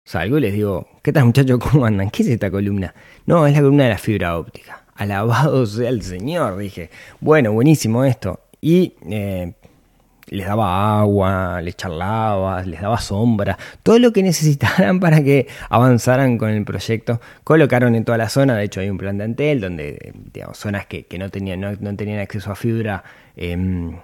Salgo 0.03 0.39
y 0.39 0.41
les 0.41 0.53
digo, 0.53 0.87
¿qué 1.03 1.13
tal 1.13 1.25
muchachos? 1.25 1.59
¿Cómo 1.59 1.85
andan? 1.85 2.09
¿Qué 2.09 2.23
es 2.23 2.29
esta 2.29 2.49
columna? 2.49 2.95
No, 3.27 3.45
es 3.45 3.53
la 3.53 3.59
columna 3.59 3.83
de 3.83 3.89
la 3.91 3.99
fibra 3.99 4.37
óptica. 4.37 4.85
Alabado 4.95 5.67
sea 5.67 5.89
el 5.89 6.01
Señor, 6.01 6.57
dije. 6.57 6.89
Bueno, 7.19 7.53
buenísimo 7.53 8.03
esto. 8.03 8.39
Y 8.59 8.95
eh, 9.07 9.53
les 10.27 10.45
daba 10.45 10.99
agua, 10.99 11.61
les 11.61 11.75
charlaba, 11.75 12.63
les 12.63 12.81
daba 12.81 12.99
sombra, 12.99 13.57
todo 13.83 13.99
lo 13.99 14.13
que 14.13 14.23
necesitaran 14.31 14.99
para 14.99 15.23
que 15.23 15.47
avanzaran 15.69 16.37
con 16.37 16.49
el 16.49 16.63
proyecto. 16.65 17.19
Colocaron 17.43 17.95
en 17.95 18.05
toda 18.05 18.17
la 18.17 18.29
zona, 18.29 18.55
de 18.55 18.63
hecho 18.63 18.81
hay 18.81 18.89
un 18.89 18.97
plan 18.97 19.17
de 19.17 19.25
Antel 19.25 19.61
donde, 19.61 20.13
digamos, 20.33 20.57
zonas 20.57 20.85
que, 20.85 21.05
no, 21.17 21.29
tenían, 21.29 21.59
no, 21.61 21.95
tenían 21.95 22.19
acceso 22.19 22.51
a 22.51 22.55
fibra. 22.55 23.03
Em, 23.35 23.97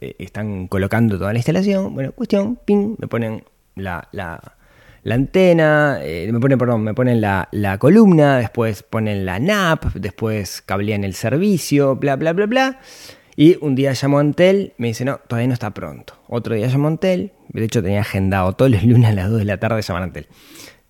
eh, 0.00 0.16
están 0.18 0.66
colocando 0.66 1.18
toda 1.18 1.32
la 1.32 1.38
instalación. 1.38 1.94
Bueno, 1.94 2.12
cuestión, 2.12 2.58
ping, 2.64 2.96
me 2.98 3.06
ponen 3.06 3.44
la, 3.76 4.08
la, 4.12 4.40
antena, 5.08 5.98
eh, 6.02 6.28
me 6.32 6.40
ponen, 6.40 6.58
perdón, 6.58 6.82
me 6.82 6.94
ponen 6.94 7.20
la, 7.20 7.48
la, 7.52 7.78
columna, 7.78 8.38
después 8.38 8.82
ponen 8.82 9.24
la 9.24 9.38
NAP, 9.38 9.94
después 9.94 10.62
cablean 10.62 11.04
el 11.04 11.14
servicio, 11.14 11.96
bla, 11.96 12.16
bla, 12.16 12.32
bla, 12.32 12.46
bla. 12.46 12.80
Y 13.36 13.56
un 13.60 13.74
día 13.74 13.92
llamo 14.00 14.18
a 14.18 14.20
Antel, 14.20 14.74
me 14.78 14.88
dice, 14.88 15.04
no, 15.04 15.18
todavía 15.26 15.48
no 15.48 15.54
está 15.54 15.70
pronto. 15.70 16.14
Otro 16.28 16.54
día 16.54 16.68
llamo 16.68 16.86
a 16.86 16.90
Antel, 16.90 17.32
de 17.48 17.64
hecho 17.64 17.82
tenía 17.82 18.00
agendado 18.00 18.52
todos 18.52 18.70
los 18.70 18.84
lunes 18.84 19.10
a 19.10 19.12
las 19.12 19.30
2 19.30 19.40
de 19.40 19.44
la 19.44 19.58
tarde 19.58 19.82
llamar 19.82 20.02
a 20.02 20.06
Antel. 20.06 20.28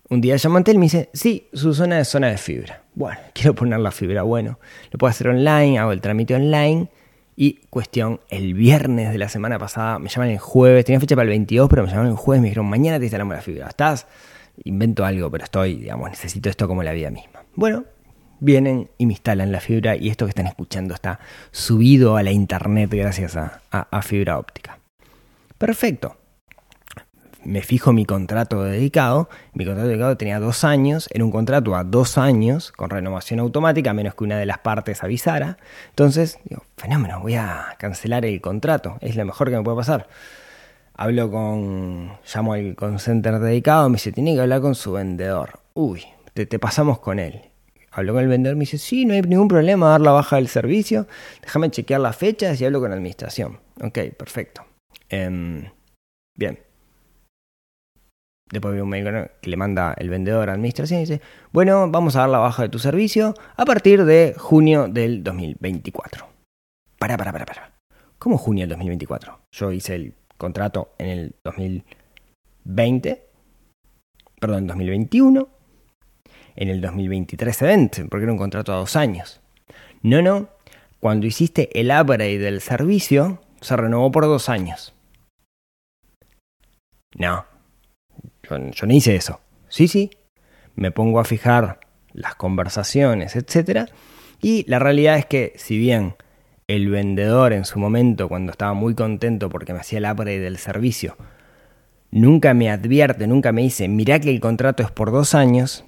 Un 0.09 0.21
día 0.21 0.35
llamo 0.41 0.55
a 0.55 0.57
Antel 0.59 0.75
y 0.75 0.77
me 0.77 0.85
dice, 0.85 1.09
sí, 1.13 1.47
su 1.53 1.73
zona 1.73 1.99
es 1.99 2.07
zona 2.07 2.27
de 2.27 2.37
fibra. 2.37 2.83
Bueno, 2.93 3.19
quiero 3.33 3.55
poner 3.55 3.79
la 3.79 3.91
fibra, 3.91 4.23
bueno, 4.23 4.59
lo 4.91 4.97
puedo 4.99 5.09
hacer 5.09 5.27
online, 5.27 5.79
hago 5.79 5.91
el 5.91 6.01
trámite 6.01 6.35
online 6.35 6.89
y 7.35 7.53
cuestión, 7.69 8.21
el 8.29 8.53
viernes 8.53 9.11
de 9.11 9.17
la 9.17 9.27
semana 9.27 9.59
pasada, 9.59 9.99
me 9.99 10.09
llaman 10.09 10.29
el 10.29 10.37
jueves, 10.37 10.85
tenía 10.85 10.99
fecha 10.99 11.15
para 11.15 11.23
el 11.23 11.29
22, 11.29 11.69
pero 11.69 11.83
me 11.83 11.89
llamaron 11.89 12.11
el 12.11 12.17
jueves, 12.17 12.41
me 12.41 12.47
dijeron, 12.47 12.67
mañana 12.67 12.97
te 12.97 13.05
instalamos 13.05 13.35
la 13.35 13.41
fibra. 13.41 13.67
¿Estás? 13.67 14.07
Invento 14.63 15.03
algo, 15.03 15.29
pero 15.29 15.43
estoy, 15.43 15.75
digamos, 15.75 16.09
necesito 16.09 16.49
esto 16.49 16.67
como 16.67 16.81
la 16.81 16.93
vida 16.93 17.09
misma. 17.09 17.43
Bueno, 17.55 17.83
vienen 18.45 18.89
y 18.97 19.05
me 19.05 19.13
instalan 19.13 19.51
la 19.51 19.59
fibra 19.59 19.95
y 19.95 20.09
esto 20.09 20.25
que 20.25 20.29
están 20.29 20.47
escuchando 20.47 20.93
está 20.93 21.19
subido 21.51 22.15
a 22.15 22.23
la 22.23 22.31
internet 22.31 22.89
gracias 22.93 23.35
a 23.35 24.01
fibra 24.01 24.39
óptica. 24.39 24.79
Perfecto 25.57 26.17
me 27.45 27.61
fijo 27.61 27.93
mi 27.93 28.05
contrato 28.05 28.63
dedicado. 28.63 29.29
Mi 29.53 29.65
contrato 29.65 29.87
dedicado 29.87 30.17
tenía 30.17 30.39
dos 30.39 30.63
años, 30.63 31.07
era 31.13 31.23
un 31.23 31.31
contrato 31.31 31.75
a 31.75 31.83
dos 31.83 32.17
años 32.17 32.71
con 32.71 32.89
renovación 32.89 33.39
automática, 33.39 33.91
a 33.91 33.93
menos 33.93 34.15
que 34.15 34.23
una 34.23 34.37
de 34.37 34.45
las 34.45 34.59
partes 34.59 35.03
avisara. 35.03 35.57
Entonces, 35.89 36.39
digo, 36.43 36.63
fenómeno, 36.75 37.21
voy 37.21 37.35
a 37.35 37.75
cancelar 37.77 38.25
el 38.25 38.41
contrato, 38.41 38.97
es 39.01 39.15
lo 39.15 39.25
mejor 39.25 39.49
que 39.49 39.57
me 39.57 39.63
puede 39.63 39.77
pasar. 39.77 40.07
Hablo 40.95 41.29
con, 41.29 42.11
llamo 42.33 42.53
al 42.53 42.75
call 42.75 42.99
center 42.99 43.39
dedicado, 43.39 43.89
me 43.89 43.95
dice, 43.95 44.11
tiene 44.11 44.33
que 44.33 44.41
hablar 44.41 44.61
con 44.61 44.75
su 44.75 44.93
vendedor. 44.93 45.59
Uy, 45.73 46.03
te, 46.33 46.47
pasamos 46.59 46.99
con 46.99 47.19
él. 47.19 47.41
Hablo 47.97 48.13
con 48.13 48.23
el 48.23 48.27
vendedor, 48.27 48.57
me 48.57 48.61
dice, 48.61 48.77
sí, 48.77 49.05
no 49.05 49.13
hay 49.13 49.21
ningún 49.21 49.47
problema 49.47 49.89
dar 49.89 50.01
la 50.01 50.11
baja 50.11 50.35
del 50.35 50.49
servicio, 50.49 51.07
déjame 51.41 51.71
chequear 51.71 52.01
las 52.01 52.15
fechas 52.15 52.59
y 52.59 52.65
hablo 52.65 52.81
con 52.81 52.91
administración. 52.91 53.59
Ok, 53.81 53.99
perfecto. 54.17 54.65
Em, 55.09 55.63
bien, 56.37 56.59
Después 58.51 58.75
veo 58.75 58.83
un 58.83 58.89
mail 58.91 59.29
que 59.41 59.49
le 59.49 59.57
manda 59.57 59.95
el 59.97 60.09
vendedor 60.09 60.49
a 60.49 60.53
administración 60.53 60.99
y 60.99 61.03
dice, 61.03 61.21
bueno, 61.51 61.89
vamos 61.89 62.15
a 62.15 62.19
dar 62.19 62.29
la 62.29 62.37
baja 62.37 62.61
de 62.61 62.69
tu 62.69 62.77
servicio 62.77 63.33
a 63.55 63.65
partir 63.65 64.05
de 64.05 64.35
junio 64.37 64.87
del 64.87 65.23
2024. 65.23 66.27
Para, 66.99 67.17
para, 67.17 67.31
para, 67.31 67.45
para. 67.45 67.73
¿Cómo 68.19 68.37
junio 68.37 68.61
del 68.61 68.69
2024? 68.69 69.39
Yo 69.51 69.71
hice 69.71 69.95
el 69.95 70.13
contrato 70.37 70.93
en 70.99 71.07
el 71.07 71.35
2020, 71.43 73.27
perdón, 74.39 74.59
en 74.59 74.67
2021, 74.67 75.47
en 76.55 76.69
el 76.69 76.81
2023 76.81 77.55
se 77.55 77.65
vence, 77.65 78.05
porque 78.05 78.23
era 78.23 78.31
un 78.31 78.37
contrato 78.37 78.73
a 78.73 78.77
dos 78.77 78.95
años. 78.95 79.41
No, 80.01 80.21
no, 80.21 80.49
cuando 80.99 81.27
hiciste 81.27 81.69
el 81.79 81.91
upgrade 81.91 82.39
del 82.39 82.61
servicio, 82.61 83.41
se 83.61 83.75
renovó 83.75 84.11
por 84.11 84.25
dos 84.25 84.49
años. 84.49 84.93
No, 87.17 87.45
yo, 88.49 88.57
no 88.57 88.93
hice 88.93 89.15
eso. 89.15 89.39
Sí, 89.69 89.87
sí. 89.87 90.11
Me 90.75 90.91
pongo 90.91 91.19
a 91.19 91.25
fijar 91.25 91.79
las 92.13 92.35
conversaciones, 92.35 93.35
etc. 93.35 93.89
Y 94.41 94.65
la 94.69 94.79
realidad 94.79 95.17
es 95.17 95.25
que 95.25 95.53
si 95.55 95.77
bien 95.77 96.15
el 96.67 96.89
vendedor 96.89 97.53
en 97.53 97.65
su 97.65 97.79
momento, 97.79 98.27
cuando 98.27 98.51
estaba 98.51 98.73
muy 98.73 98.95
contento 98.95 99.49
porque 99.49 99.73
me 99.73 99.79
hacía 99.79 99.99
el 99.99 100.05
upgrade 100.05 100.39
del 100.39 100.57
servicio, 100.57 101.17
nunca 102.11 102.53
me 102.53 102.69
advierte, 102.69 103.27
nunca 103.27 103.51
me 103.51 103.61
dice, 103.61 103.87
mirá 103.87 104.19
que 104.19 104.29
el 104.29 104.39
contrato 104.39 104.83
es 104.83 104.91
por 104.91 105.11
dos 105.11 105.35
años, 105.35 105.85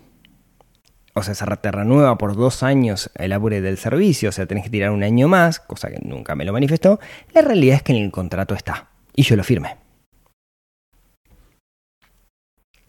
o 1.18 1.24
sea, 1.24 1.36
se 1.36 1.46
renueva 1.46 2.18
por 2.18 2.36
dos 2.36 2.64
años 2.64 3.10
el 3.16 3.36
upgrade 3.36 3.62
del 3.62 3.78
servicio, 3.78 4.30
o 4.30 4.32
sea, 4.32 4.46
tenés 4.46 4.66
que 4.66 4.70
tirar 4.70 4.92
un 4.92 5.04
año 5.04 5.28
más, 5.28 5.60
cosa 5.60 5.90
que 5.90 6.00
nunca 6.02 6.36
me 6.36 6.46
lo 6.46 6.54
manifestó, 6.54 7.00
la 7.34 7.42
realidad 7.42 7.78
es 7.78 7.84
que 7.84 7.94
en 7.94 8.04
el 8.04 8.12
contrato 8.12 8.56
está, 8.56 8.90
y 9.16 9.24
yo 9.24 9.36
lo 9.36 9.44
firmé. 9.44 9.78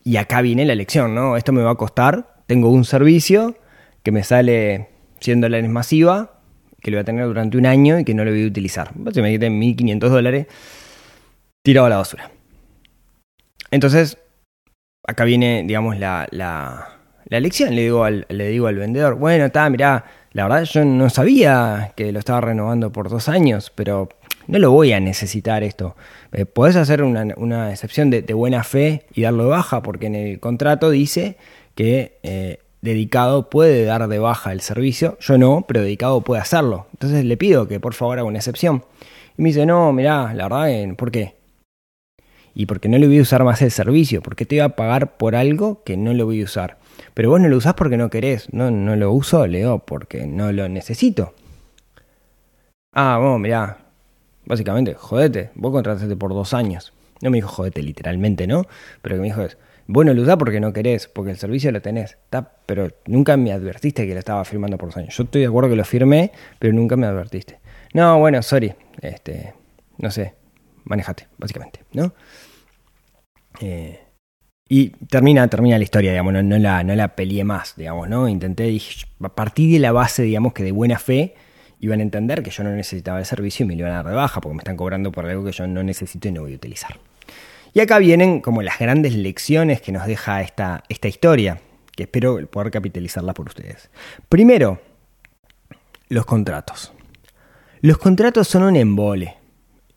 Y 0.05 0.17
acá 0.17 0.41
viene 0.41 0.65
la 0.65 0.73
elección, 0.73 1.15
¿no? 1.15 1.37
Esto 1.37 1.53
me 1.53 1.63
va 1.63 1.73
a 1.73 1.75
costar, 1.75 2.43
tengo 2.47 2.71
un 2.71 2.85
servicio 2.85 3.57
que 4.03 4.13
me 4.13 4.25
sale 4.25 4.89
100 5.21 5.41
dólares 5.43 5.69
masiva, 5.69 6.41
que 6.81 6.91
lo 6.91 6.97
voy 6.97 7.03
a 7.03 7.05
tener 7.05 7.27
durante 7.27 7.59
un 7.59 7.67
año 7.67 7.99
y 7.99 8.05
que 8.05 8.15
no 8.15 8.25
lo 8.25 8.31
voy 8.31 8.45
a 8.45 8.47
utilizar. 8.47 8.91
Básicamente 8.95 9.51
1.500 9.51 10.09
dólares 10.09 10.47
tirado 11.63 11.87
a 11.87 11.91
la 11.91 11.97
basura. 11.97 12.31
Entonces, 13.71 14.17
acá 15.07 15.25
viene, 15.25 15.65
digamos, 15.67 15.99
la, 15.99 16.27
la, 16.31 16.98
la 17.29 17.39
elección. 17.39 17.75
Le 17.75 17.83
digo, 17.83 18.05
al, 18.05 18.27
le 18.29 18.49
digo 18.49 18.67
al 18.67 18.77
vendedor, 18.77 19.15
bueno, 19.15 19.47
está, 19.47 19.69
mirá, 19.71 20.05
la 20.33 20.45
verdad 20.45 20.65
yo 20.65 20.85
no 20.85 21.09
sabía 21.11 21.93
que 21.97 22.13
lo 22.13 22.19
estaba 22.19 22.41
renovando 22.41 22.93
por 22.93 23.09
dos 23.09 23.29
años, 23.29 23.73
pero 23.75 24.09
no 24.47 24.59
lo 24.59 24.71
voy 24.73 24.93
a 24.93 25.01
necesitar 25.01 25.63
esto. 25.63 25.95
Eh, 26.33 26.47
podés 26.47 26.77
hacer 26.77 27.03
una, 27.03 27.71
excepción 27.71 28.11
de, 28.11 28.23
buena 28.35 28.65
fe 28.65 29.05
y 29.15 29.23
darlo 29.23 29.45
de 29.45 29.51
baja, 29.51 29.83
porque 29.83 30.07
en 30.07 30.15
el 30.15 30.41
contrato 30.41 30.91
dice 30.91 31.37
que 31.75 32.19
eh, 32.23 32.59
dedicado 32.81 33.51
puede 33.51 33.85
dar 33.85 34.09
de 34.09 34.19
baja 34.19 34.53
el 34.53 34.61
servicio. 34.61 35.17
Yo 35.21 35.39
no, 35.39 35.65
pero 35.67 35.83
dedicado 35.83 36.23
puede 36.23 36.41
hacerlo. 36.41 36.87
Entonces 36.93 37.25
le 37.25 37.37
pido 37.37 37.69
que 37.69 37.81
por 37.81 37.95
favor 37.95 38.19
haga 38.19 38.29
una 38.29 38.39
excepción. 38.39 38.85
Y 39.37 39.43
me 39.43 39.51
dice, 39.51 39.67
no, 39.67 39.93
mirá, 39.93 40.33
la 40.35 40.49
verdad, 40.49 40.95
¿por 40.97 41.11
qué? 41.11 41.37
Y 42.55 42.67
porque 42.67 42.89
no 42.89 42.99
le 42.99 43.07
voy 43.07 43.19
a 43.19 43.23
usar 43.23 43.45
más 43.45 43.63
el 43.63 43.71
servicio, 43.71 44.21
porque 44.23 44.45
te 44.45 44.57
voy 44.57 44.65
a 44.65 44.71
pagar 44.71 45.17
por 45.17 45.37
algo 45.37 45.85
que 45.85 45.97
no 45.97 46.13
lo 46.13 46.25
voy 46.25 46.41
a 46.41 46.45
usar. 46.45 46.79
Pero 47.15 47.31
vos 47.31 47.41
no 47.41 47.49
lo 47.49 47.57
usás 47.57 47.75
porque 47.75 47.97
no 47.97 48.11
querés. 48.11 48.53
No, 48.53 48.71
no 48.71 48.97
lo 48.97 49.13
uso, 49.13 49.47
Leo, 49.47 49.81
porque 49.81 50.27
no 50.27 50.53
lo 50.53 50.69
necesito. 50.69 51.35
Ah, 52.93 53.19
bueno, 53.21 53.39
mirá, 53.39 53.89
Básicamente, 54.49 54.95
jodete, 54.95 55.51
vos 55.57 55.73
contrataste 55.73 56.17
por 56.17 56.33
dos 56.33 56.55
años. 56.55 56.95
No 57.21 57.29
me 57.29 57.37
dijo 57.37 57.49
jodete 57.49 57.83
literalmente, 57.83 58.47
¿no? 58.47 58.65
Pero 59.03 59.17
que 59.17 59.21
me 59.21 59.27
dijo 59.27 59.43
es, 59.43 59.59
bueno, 59.87 60.15
lo 60.15 60.23
usás 60.23 60.39
porque 60.39 60.59
no 60.59 60.73
querés, 60.73 61.07
porque 61.07 61.31
el 61.31 61.37
servicio 61.37 61.71
lo 61.71 61.83
tenés. 61.83 62.17
pero 62.65 62.89
nunca 63.05 63.37
me 63.37 63.53
advertiste 63.53 64.07
que 64.07 64.15
lo 64.15 64.19
estaba 64.19 64.43
firmando 64.47 64.79
por 64.79 64.89
dos 64.89 64.97
años. 64.97 65.15
Yo 65.15 65.25
estoy 65.25 65.43
de 65.43 65.49
acuerdo 65.49 65.69
que 65.69 65.77
lo 65.77 65.85
firmé, 65.85 66.33
pero 66.59 66.73
nunca 66.73 66.97
me 66.97 67.07
advertiste. 67.07 67.61
No, 67.93 68.19
bueno, 68.21 68.43
sorry. 68.43 68.75
Este, 69.03 69.53
no 69.99 70.11
sé, 70.11 70.33
manejate, 70.85 71.29
básicamente, 71.37 71.81
¿no? 71.93 72.15
Eh, 73.61 74.01
y 74.69 74.91
termina, 74.91 75.49
termina 75.49 75.79
la 75.79 75.85
historia, 75.85 76.11
digamos, 76.11 76.35
no, 76.45 76.59
la, 76.59 76.85
no 76.85 76.95
la 76.95 77.17
peleé 77.17 77.43
más, 77.43 77.75
digamos, 77.77 78.09
¿no? 78.09 78.29
Intenté, 78.29 78.65
dije, 78.65 79.07
a 79.23 79.29
partir 79.31 79.73
de 79.73 79.79
la 79.79 79.93
base, 79.93 80.23
digamos, 80.23 80.53
que 80.53 80.63
de 80.63 80.73
buena 80.73 80.99
fe 80.99 81.35
iban 81.81 82.01
a 82.01 82.03
entender 82.03 82.43
que 82.43 82.51
yo 82.51 82.65
no 82.65 82.71
necesitaba 82.71 83.19
el 83.19 83.25
servicio 83.25 83.65
y 83.65 83.69
me 83.69 83.75
lo 83.75 83.81
iban 83.81 83.93
a 83.93 84.03
dar 84.03 84.15
de 84.15 84.41
porque 84.41 84.55
me 84.55 84.61
están 84.61 84.77
cobrando 84.77 85.11
por 85.11 85.25
algo 85.27 85.45
que 85.45 85.53
yo 85.53 85.67
no 85.67 85.83
necesito 85.83 86.29
y 86.29 86.33
no 86.33 86.43
voy 86.43 86.53
a 86.53 86.57
utilizar. 86.57 86.99
Y 87.73 87.81
acá 87.81 87.99
vienen 87.99 88.41
como 88.41 88.63
las 88.63 88.79
grandes 88.79 89.15
lecciones 89.15 89.81
que 89.81 89.93
nos 89.93 90.07
deja 90.07 90.43
esta, 90.43 90.85
esta 90.89 91.09
historia, 91.09 91.61
que 91.97 92.03
espero 92.05 92.47
poder 92.47 92.71
capitalizarla 92.71 93.33
por 93.33 93.49
ustedes. 93.49 93.91
Primero, 94.29 94.81
los 96.09 96.27
contratos. 96.27 96.93
Los 97.81 97.99
contratos 97.99 98.49
son 98.49 98.65
un 98.65 98.77
embole. 98.77 99.37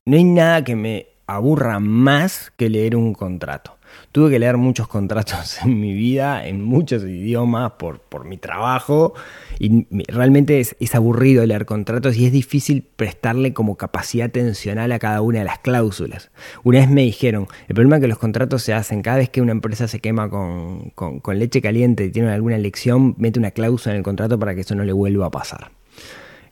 No 0.05 0.15
hay 0.15 0.23
nada 0.23 0.63
que 0.63 0.75
me 0.75 1.07
aburra 1.27 1.79
más 1.79 2.51
que 2.55 2.69
leer 2.69 2.95
un 2.95 3.13
contrato. 3.13 3.77
Tuve 4.11 4.29
que 4.29 4.39
leer 4.39 4.57
muchos 4.57 4.87
contratos 4.87 5.61
en 5.63 5.79
mi 5.79 5.93
vida, 5.93 6.45
en 6.45 6.63
muchos 6.63 7.03
idiomas, 7.03 7.73
por, 7.73 7.99
por 7.99 8.25
mi 8.25 8.37
trabajo, 8.37 9.13
y 9.59 9.87
realmente 10.11 10.59
es, 10.59 10.75
es, 10.79 10.95
aburrido 10.95 11.45
leer 11.45 11.65
contratos 11.65 12.17
y 12.17 12.25
es 12.25 12.31
difícil 12.31 12.83
prestarle 12.95 13.53
como 13.53 13.77
capacidad 13.77 14.29
tensional 14.29 14.91
a 14.91 14.99
cada 14.99 15.21
una 15.21 15.39
de 15.39 15.45
las 15.45 15.59
cláusulas. 15.59 16.31
Una 16.63 16.79
vez 16.79 16.89
me 16.89 17.03
dijeron, 17.03 17.47
el 17.67 17.75
problema 17.75 17.97
es 17.97 18.01
que 18.01 18.07
los 18.07 18.17
contratos 18.17 18.63
se 18.63 18.73
hacen 18.73 19.01
cada 19.01 19.17
vez 19.17 19.29
que 19.29 19.41
una 19.41 19.51
empresa 19.51 19.87
se 19.87 19.99
quema 19.99 20.29
con, 20.29 20.89
con, 20.91 21.39
leche 21.39 21.61
caliente 21.61 22.05
y 22.05 22.11
tiene 22.11 22.31
alguna 22.31 22.55
elección, 22.55 23.15
mete 23.17 23.39
una 23.39 23.51
cláusula 23.51 23.93
en 23.93 23.99
el 23.99 24.03
contrato 24.03 24.37
para 24.37 24.55
que 24.55 24.61
eso 24.61 24.75
no 24.75 24.83
le 24.83 24.93
vuelva 24.93 25.27
a 25.27 25.31
pasar. 25.31 25.71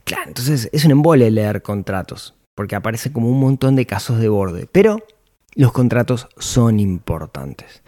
Claro, 0.04 0.24
entonces 0.28 0.68
es 0.72 0.84
un 0.84 0.92
embole 0.92 1.30
leer 1.30 1.62
contratos, 1.62 2.34
porque 2.54 2.74
aparece 2.74 3.12
como 3.12 3.28
un 3.28 3.38
montón 3.38 3.76
de 3.76 3.86
casos 3.86 4.18
de 4.18 4.28
borde, 4.28 4.66
pero 4.70 5.04
los 5.54 5.72
contratos 5.72 6.28
son 6.38 6.80
importantes. 6.80 7.82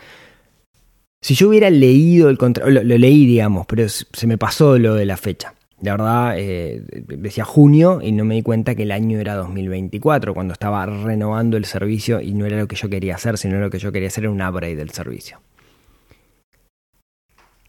Si 1.21 1.35
yo 1.35 1.49
hubiera 1.49 1.71
leído 1.71 2.29
el 2.29 2.39
contrato, 2.39 2.69
lo, 2.69 2.83
leí, 2.83 3.27
digamos, 3.27 3.67
pero 3.67 3.89
se 3.89 4.27
me 4.27 4.39
pasó 4.39 4.77
lo 4.79 4.95
de 4.95 5.07
la 5.07 5.17
fecha. 5.17 5.55
La 5.81 5.93
verdad, 5.93 6.35
eh, 6.37 6.83
decía 7.07 7.45
junio 7.45 8.01
y 8.03 8.13
no 8.13 8.25
me 8.25 8.37
di 8.37 8.43
cuenta 8.43 8.75
que 8.75 8.85
el 8.85 8.93
año 8.93 9.19
era 9.19 9.35
2024, 9.35 10.35
cuando 10.35 10.53
estaba 10.53 10.87
renovando 10.87 11.57
el 11.57 11.65
servicio 11.65 12.21
y 12.21 12.35
no 12.35 12.47
era 12.47 12.57
lo 12.57 12.69
que 12.69 12.77
yo 12.77 12.89
quería 12.89 13.17
hacer, 13.17 13.39
sino 13.39 13.59
lo 13.59 13.71
que 13.71 13.79
yo 13.79 13.91
quería 13.93 14.09
hacer 14.09 14.25
era 14.25 14.33
un 14.33 14.43
upgrade 14.43 14.77
del 14.77 14.91
servicio. 14.91 15.41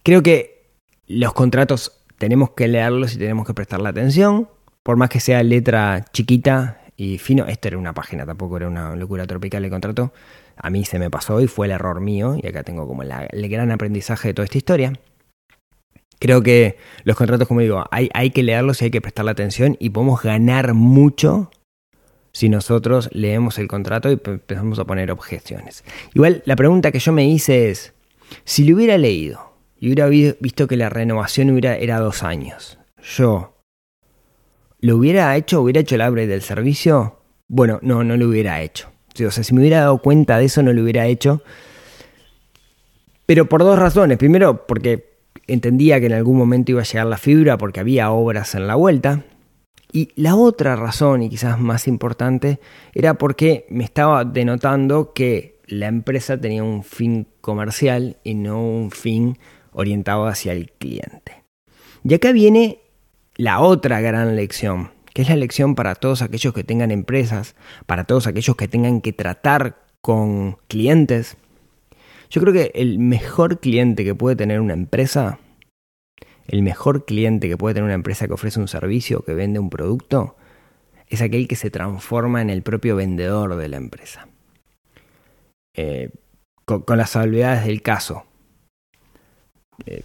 Creo 0.04 0.22
que 0.22 0.70
los 1.08 1.34
contratos 1.34 2.04
tenemos 2.18 2.52
que 2.52 2.68
leerlos 2.68 3.16
y 3.16 3.18
tenemos 3.18 3.48
que 3.48 3.54
prestarle 3.54 3.90
atención, 3.90 4.48
por 4.84 4.98
más 4.98 5.10
que 5.10 5.20
sea 5.20 5.42
letra 5.44 6.06
chiquita 6.12 6.83
y 6.98 7.18
fino. 7.18 7.46
Esto 7.46 7.70
era 7.70 7.78
una 7.78 7.94
página, 7.94 8.26
tampoco 8.26 8.58
era 8.58 8.68
una 8.68 8.96
locura 8.96 9.26
tropical 9.28 9.64
el 9.64 9.72
contrato. 9.72 10.14
A 10.56 10.70
mí 10.70 10.86
se 10.86 11.00
me 11.00 11.10
pasó 11.10 11.42
y 11.42 11.48
fue 11.48 11.68
el 11.68 11.72
error 11.72 12.02
mío. 12.02 12.38
Y 12.42 12.48
acá 12.48 12.64
tengo 12.64 12.88
como 12.88 13.04
el 13.04 13.50
gran 13.50 13.72
aprendizaje 13.72 14.30
de 14.30 14.34
toda 14.34 14.46
esta 14.46 14.58
historia. 14.58 14.94
Creo 16.20 16.42
que 16.42 16.78
los 17.04 17.18
contratos, 17.18 17.48
como 17.48 17.60
digo, 17.60 17.84
hay, 17.92 18.30
que 18.30 18.44
leerlos 18.44 18.82
y 18.82 18.86
hay 18.86 18.92
que 18.92 19.02
prestarle 19.02 19.32
atención 19.32 19.76
y 19.80 19.90
podemos 19.90 20.22
ganar 20.22 20.74
mucho 20.74 21.52
si 22.32 22.48
nosotros 22.48 23.10
leemos 23.12 23.60
el 23.60 23.68
contrato 23.68 24.10
y 24.10 24.14
empezamos 24.14 24.80
a 24.80 24.86
poner 24.86 25.12
objeciones. 25.12 25.84
Igual 26.14 26.42
la 26.46 26.56
pregunta 26.56 26.94
que 26.94 27.00
yo 27.00 27.12
me 27.12 27.28
hice 27.28 27.70
es, 27.70 27.94
si 28.46 28.64
lo 28.64 28.78
hubiera 28.78 28.98
leído 28.98 29.54
y 29.78 29.88
hubiera 29.88 30.08
visto 30.08 30.66
que 30.66 30.78
la 30.78 30.88
renovación 30.88 31.62
era 31.62 32.00
dos 32.00 32.24
años, 32.24 32.80
yo 33.18 33.53
¿Lo 34.84 34.98
hubiera 34.98 35.34
hecho? 35.38 35.62
¿Hubiera 35.62 35.80
hecho 35.80 35.96
el 35.96 36.02
upgrade 36.02 36.28
del 36.28 36.42
servicio? 36.42 37.22
Bueno, 37.48 37.80
no, 37.84 38.04
no 38.04 38.18
lo 38.18 38.28
hubiera 38.28 38.62
hecho. 38.62 38.90
O 39.26 39.32
sea, 39.32 39.42
si 39.42 39.54
me 39.54 39.62
hubiera 39.62 39.80
dado 39.80 40.00
cuenta 40.00 40.38
de 40.38 40.44
eso, 40.44 40.62
no 40.62 40.74
lo 40.74 40.84
hubiera 40.84 41.08
hecho. 41.08 41.42
Pero 43.26 43.48
por 43.48 43.64
dos 43.64 43.80
razones. 43.80 44.18
Primero, 44.18 44.68
porque 44.68 45.22
entendía 45.48 46.02
que 46.02 46.08
en 46.08 46.12
algún 46.12 46.38
momento 46.38 46.74
iba 46.74 46.82
a 46.82 46.84
llegar 46.84 47.06
la 47.06 47.16
fibra 47.16 47.58
porque 47.58 47.80
había 47.80 48.12
obras 48.12 48.56
en 48.56 48.68
la 48.68 48.76
vuelta. 48.76 49.24
Y 49.94 50.10
la 50.16 50.36
otra 50.36 50.76
razón, 50.76 51.24
y 51.24 51.30
quizás 51.30 51.58
más 51.58 51.88
importante, 51.88 52.60
era 52.94 53.14
porque 53.14 53.66
me 53.70 53.86
estaba 53.86 54.26
denotando 54.26 55.14
que 55.14 55.62
la 55.66 55.88
empresa 55.88 56.38
tenía 56.38 56.62
un 56.62 56.84
fin 56.84 57.28
comercial 57.40 58.18
y 58.26 58.36
no 58.36 58.62
un 58.62 58.92
fin 58.92 59.38
orientado 59.72 60.28
hacia 60.28 60.52
el 60.52 60.72
cliente. 60.72 61.46
Y 62.04 62.16
acá 62.16 62.34
viene 62.34 62.83
la 63.36 63.62
otra 63.62 64.02
gran 64.02 64.36
lección, 64.36 64.92
que 65.14 65.24
es 65.24 65.30
la 65.30 65.36
lección 65.36 65.76
para 65.76 65.96
todos 65.96 66.22
aquellos 66.22 66.54
que 66.54 66.64
tengan 66.64 66.92
empresas, 66.92 67.56
para 67.86 68.04
todos 68.04 68.28
aquellos 68.28 68.56
que 68.56 68.68
tengan 68.68 69.02
que 69.02 69.14
tratar 69.14 69.78
con 70.02 70.58
clientes. 70.68 71.38
Yo 72.30 72.42
creo 72.42 72.54
que 72.54 72.72
el 72.76 73.00
mejor 73.00 73.60
cliente 73.60 74.04
que 74.04 74.16
puede 74.16 74.36
tener 74.36 74.60
una 74.60 74.74
empresa, 74.74 75.40
el 76.48 76.62
mejor 76.62 77.06
cliente 77.06 77.48
que 77.48 77.58
puede 77.58 77.76
tener 77.76 77.86
una 77.86 77.94
empresa 77.94 78.28
que 78.28 78.34
ofrece 78.34 78.60
un 78.60 78.68
servicio, 78.68 79.24
que 79.24 79.34
vende 79.34 79.60
un 79.60 79.70
producto, 79.70 80.36
es 81.08 81.22
aquel 81.22 81.48
que 81.48 81.56
se 81.56 81.70
transforma 81.70 82.42
en 82.42 82.50
el 82.50 82.64
propio 82.64 82.96
vendedor 82.96 83.56
de 83.56 83.68
la 83.68 83.78
empresa. 83.78 84.28
Eh, 85.76 86.12
con, 86.66 86.84
las 86.98 87.12
salvedades 87.12 87.66
del 87.66 87.82
caso. 87.82 88.26
Eh, 89.86 90.04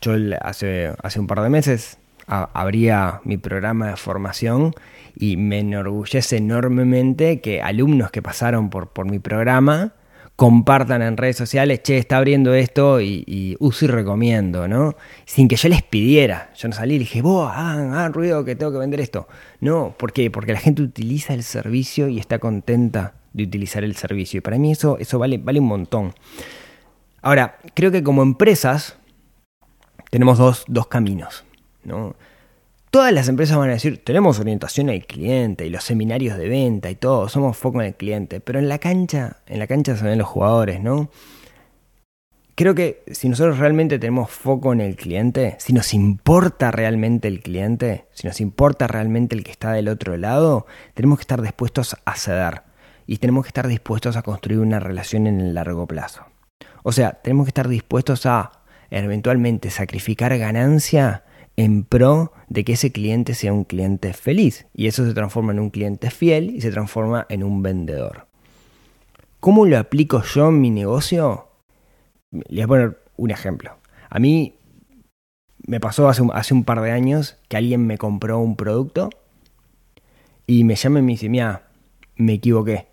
yo 0.00 0.12
hace, 0.40 0.94
hace 1.02 1.20
un 1.20 1.26
par 1.26 1.42
de 1.42 1.48
meses 1.48 1.98
habría 2.26 3.20
mi 3.24 3.36
programa 3.36 3.88
de 3.90 3.96
formación 3.96 4.72
y 5.16 5.36
me 5.36 5.60
enorgullece 5.60 6.38
enormemente 6.38 7.40
que 7.40 7.62
alumnos 7.62 8.10
que 8.10 8.22
pasaron 8.22 8.70
por, 8.70 8.88
por 8.88 9.10
mi 9.10 9.18
programa 9.18 9.94
compartan 10.36 11.00
en 11.00 11.16
redes 11.16 11.36
sociales, 11.36 11.82
che, 11.82 11.96
está 11.96 12.18
abriendo 12.18 12.52
esto 12.52 13.00
y, 13.00 13.56
uso 13.58 13.86
y 13.86 13.88
recomiendo, 13.88 14.68
¿no? 14.68 14.94
Sin 15.24 15.48
que 15.48 15.56
yo 15.56 15.70
les 15.70 15.82
pidiera. 15.82 16.52
Yo 16.54 16.68
no 16.68 16.74
salí 16.74 16.96
y 16.96 16.98
dije, 16.98 17.22
vos, 17.22 17.50
ah, 17.52 18.10
ruido 18.12 18.44
que 18.44 18.54
tengo 18.54 18.70
que 18.70 18.78
vender 18.78 19.00
esto. 19.00 19.26
No, 19.60 19.94
¿por 19.96 20.12
qué? 20.12 20.30
Porque 20.30 20.52
la 20.52 20.60
gente 20.60 20.82
utiliza 20.82 21.32
el 21.32 21.42
servicio 21.42 22.08
y 22.08 22.18
está 22.18 22.38
contenta 22.38 23.14
de 23.32 23.44
utilizar 23.44 23.82
el 23.82 23.96
servicio. 23.96 24.38
Y 24.38 24.40
para 24.42 24.58
mí 24.58 24.72
eso, 24.72 24.98
eso 24.98 25.18
vale, 25.18 25.38
vale 25.38 25.58
un 25.58 25.66
montón. 25.66 26.12
Ahora, 27.22 27.58
creo 27.74 27.90
que 27.90 28.02
como 28.02 28.22
empresas 28.22 28.98
tenemos 30.10 30.36
dos, 30.36 30.64
dos 30.68 30.86
caminos. 30.86 31.45
Todas 32.90 33.12
las 33.12 33.28
empresas 33.28 33.58
van 33.58 33.70
a 33.70 33.74
decir, 33.74 34.02
tenemos 34.02 34.40
orientación 34.40 34.88
al 34.88 35.04
cliente 35.04 35.66
y 35.66 35.70
los 35.70 35.84
seminarios 35.84 36.38
de 36.38 36.48
venta 36.48 36.90
y 36.90 36.94
todo, 36.94 37.28
somos 37.28 37.56
foco 37.56 37.80
en 37.80 37.88
el 37.88 37.94
cliente, 37.94 38.40
pero 38.40 38.58
en 38.58 38.68
la 38.68 38.78
cancha, 38.78 39.38
en 39.46 39.58
la 39.58 39.66
cancha 39.66 39.96
se 39.96 40.04
ven 40.04 40.18
los 40.18 40.28
jugadores, 40.28 40.80
¿no? 40.80 41.10
Creo 42.54 42.74
que 42.74 43.02
si 43.12 43.28
nosotros 43.28 43.58
realmente 43.58 43.98
tenemos 43.98 44.30
foco 44.30 44.72
en 44.72 44.80
el 44.80 44.96
cliente, 44.96 45.56
si 45.58 45.74
nos 45.74 45.92
importa 45.92 46.70
realmente 46.70 47.28
el 47.28 47.42
cliente, 47.42 48.06
si 48.14 48.26
nos 48.26 48.40
importa 48.40 48.86
realmente 48.86 49.36
el 49.36 49.44
que 49.44 49.50
está 49.50 49.72
del 49.72 49.88
otro 49.88 50.16
lado, 50.16 50.64
tenemos 50.94 51.18
que 51.18 51.24
estar 51.24 51.42
dispuestos 51.42 51.98
a 52.06 52.16
ceder 52.16 52.62
y 53.06 53.18
tenemos 53.18 53.44
que 53.44 53.48
estar 53.48 53.68
dispuestos 53.68 54.16
a 54.16 54.22
construir 54.22 54.60
una 54.60 54.80
relación 54.80 55.26
en 55.26 55.38
el 55.38 55.52
largo 55.52 55.86
plazo. 55.86 56.24
O 56.82 56.92
sea, 56.92 57.12
tenemos 57.12 57.44
que 57.44 57.50
estar 57.50 57.68
dispuestos 57.68 58.24
a 58.24 58.52
eventualmente 58.88 59.68
sacrificar 59.68 60.38
ganancia 60.38 61.24
en 61.56 61.84
pro 61.84 62.32
de 62.48 62.64
que 62.64 62.74
ese 62.74 62.92
cliente 62.92 63.34
sea 63.34 63.52
un 63.52 63.64
cliente 63.64 64.12
feliz 64.12 64.66
y 64.74 64.86
eso 64.86 65.06
se 65.06 65.14
transforma 65.14 65.52
en 65.52 65.60
un 65.60 65.70
cliente 65.70 66.10
fiel 66.10 66.50
y 66.50 66.60
se 66.60 66.70
transforma 66.70 67.26
en 67.28 67.42
un 67.42 67.62
vendedor. 67.62 68.26
¿Cómo 69.40 69.64
lo 69.66 69.78
aplico 69.78 70.22
yo 70.22 70.48
en 70.48 70.60
mi 70.60 70.70
negocio? 70.70 71.48
Les 72.30 72.66
voy 72.66 72.78
a 72.78 72.82
poner 72.82 72.98
un 73.16 73.30
ejemplo. 73.30 73.76
A 74.10 74.18
mí 74.18 74.54
me 75.66 75.80
pasó 75.80 76.08
hace 76.08 76.22
un, 76.22 76.64
par 76.64 76.80
de 76.80 76.90
años 76.90 77.38
que 77.48 77.56
alguien 77.56 77.86
me 77.86 77.98
compró 77.98 78.38
un 78.38 78.56
producto 78.56 79.10
y 80.46 80.64
me 80.64 80.76
llama 80.76 81.00
y 81.00 81.02
me 81.02 81.12
dice, 81.12 81.28
mira, 81.28 81.68
me 82.16 82.34
equivoqué. 82.34 82.88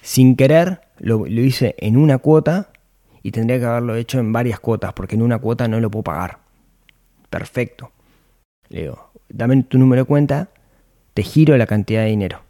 Sin 0.00 0.36
querer 0.36 0.80
lo, 0.98 1.26
lo 1.26 1.40
hice 1.40 1.74
en 1.78 1.96
una 1.96 2.18
cuota 2.18 2.70
y 3.22 3.32
tendría 3.32 3.58
que 3.58 3.66
haberlo 3.66 3.96
hecho 3.96 4.18
en 4.18 4.32
varias 4.32 4.60
cuotas 4.60 4.92
porque 4.92 5.16
en 5.16 5.22
una 5.22 5.38
cuota 5.38 5.68
no 5.68 5.80
lo 5.80 5.90
puedo 5.90 6.04
pagar. 6.04 6.38
Perfecto. 7.28 7.92
Le 8.68 8.82
digo, 8.82 9.10
dame 9.28 9.62
tu 9.62 9.78
número 9.78 10.02
de 10.02 10.06
cuenta, 10.06 10.48
te 11.14 11.22
giro 11.22 11.56
la 11.56 11.66
cantidad 11.66 12.02
de 12.02 12.08
dinero. 12.08 12.42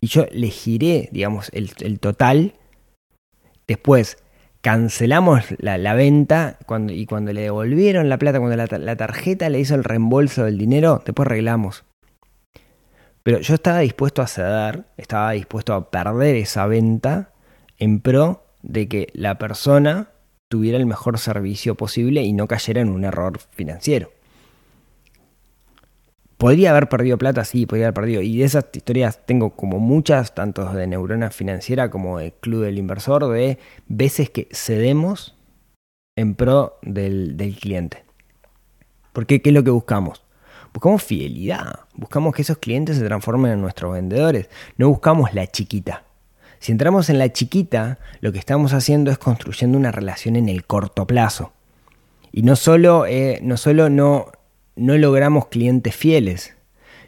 Y 0.00 0.08
yo 0.08 0.26
le 0.32 0.48
giré, 0.48 1.08
digamos, 1.12 1.50
el, 1.52 2.00
total. 2.00 2.54
Después 3.68 4.18
cancelamos 4.60 5.44
la, 5.58 5.94
venta 5.94 6.58
y 6.88 7.06
cuando 7.06 7.32
le 7.32 7.42
devolvieron 7.42 8.08
la 8.08 8.18
plata, 8.18 8.40
cuando 8.40 8.56
la, 8.56 8.66
la 8.66 8.96
tarjeta 8.96 9.48
le 9.48 9.60
hizo 9.60 9.74
el 9.74 9.84
reembolso 9.84 10.44
del 10.44 10.58
dinero, 10.58 11.02
después 11.04 11.26
arreglamos. 11.26 11.84
Pero 13.22 13.38
yo 13.38 13.54
estaba 13.54 13.78
dispuesto 13.78 14.22
a 14.22 14.26
ceder, 14.26 14.84
estaba 14.96 15.32
dispuesto 15.32 15.74
a 15.74 15.90
perder 15.90 16.34
esa 16.36 16.66
venta 16.66 17.32
en 17.78 18.00
pro 18.00 18.44
de 18.62 18.88
que 18.88 19.08
la 19.12 19.38
persona 19.38 20.08
tuviera 20.48 20.78
el 20.78 20.86
mejor 20.86 21.18
servicio 21.18 21.76
posible 21.76 22.22
y 22.22 22.32
no 22.32 22.48
cayera 22.48 22.80
en 22.80 22.88
un 22.88 23.04
error 23.04 23.38
financiero. 23.52 24.10
Podría 26.42 26.72
haber 26.72 26.88
perdido 26.88 27.18
plata, 27.18 27.44
sí, 27.44 27.66
podría 27.66 27.86
haber 27.86 27.94
perdido. 27.94 28.20
Y 28.20 28.38
de 28.38 28.44
esas 28.44 28.64
historias 28.72 29.20
tengo 29.26 29.50
como 29.50 29.78
muchas, 29.78 30.34
tanto 30.34 30.64
de 30.72 30.88
Neurona 30.88 31.30
Financiera 31.30 31.88
como 31.88 32.18
de 32.18 32.32
Club 32.32 32.64
del 32.64 32.78
Inversor, 32.78 33.28
de 33.28 33.60
veces 33.86 34.28
que 34.28 34.48
cedemos 34.50 35.36
en 36.16 36.34
pro 36.34 36.80
del, 36.82 37.36
cliente. 37.60 38.04
Porque 39.12 39.40
¿qué 39.40 39.50
es 39.50 39.54
lo 39.54 39.62
que 39.62 39.70
buscamos? 39.70 40.24
Buscamos 40.74 41.04
fidelidad, 41.04 41.78
buscamos 41.94 42.34
que 42.34 42.42
esos 42.42 42.58
clientes 42.58 42.96
se 42.96 43.04
transformen 43.04 43.52
en 43.52 43.60
nuestros 43.60 43.92
vendedores, 43.92 44.50
no 44.76 44.88
buscamos 44.88 45.34
la 45.34 45.46
chiquita. 45.46 46.02
Si 46.58 46.72
entramos 46.72 47.08
en 47.08 47.18
la 47.18 47.32
chiquita, 47.32 48.00
lo 48.20 48.32
que 48.32 48.40
estamos 48.40 48.72
haciendo 48.72 49.12
es 49.12 49.18
construyendo 49.18 49.78
una 49.78 49.92
relación 49.92 50.34
en 50.34 50.48
el 50.48 50.66
corto 50.66 51.06
plazo. 51.06 51.52
Y 52.32 52.42
no 52.42 52.56
solo, 52.56 53.06
eh, 53.06 53.38
no, 53.44 53.56
solo 53.56 53.88
no, 53.88 54.32
no 54.76 54.96
logramos 54.96 55.46
clientes 55.46 55.94
fieles, 55.94 56.56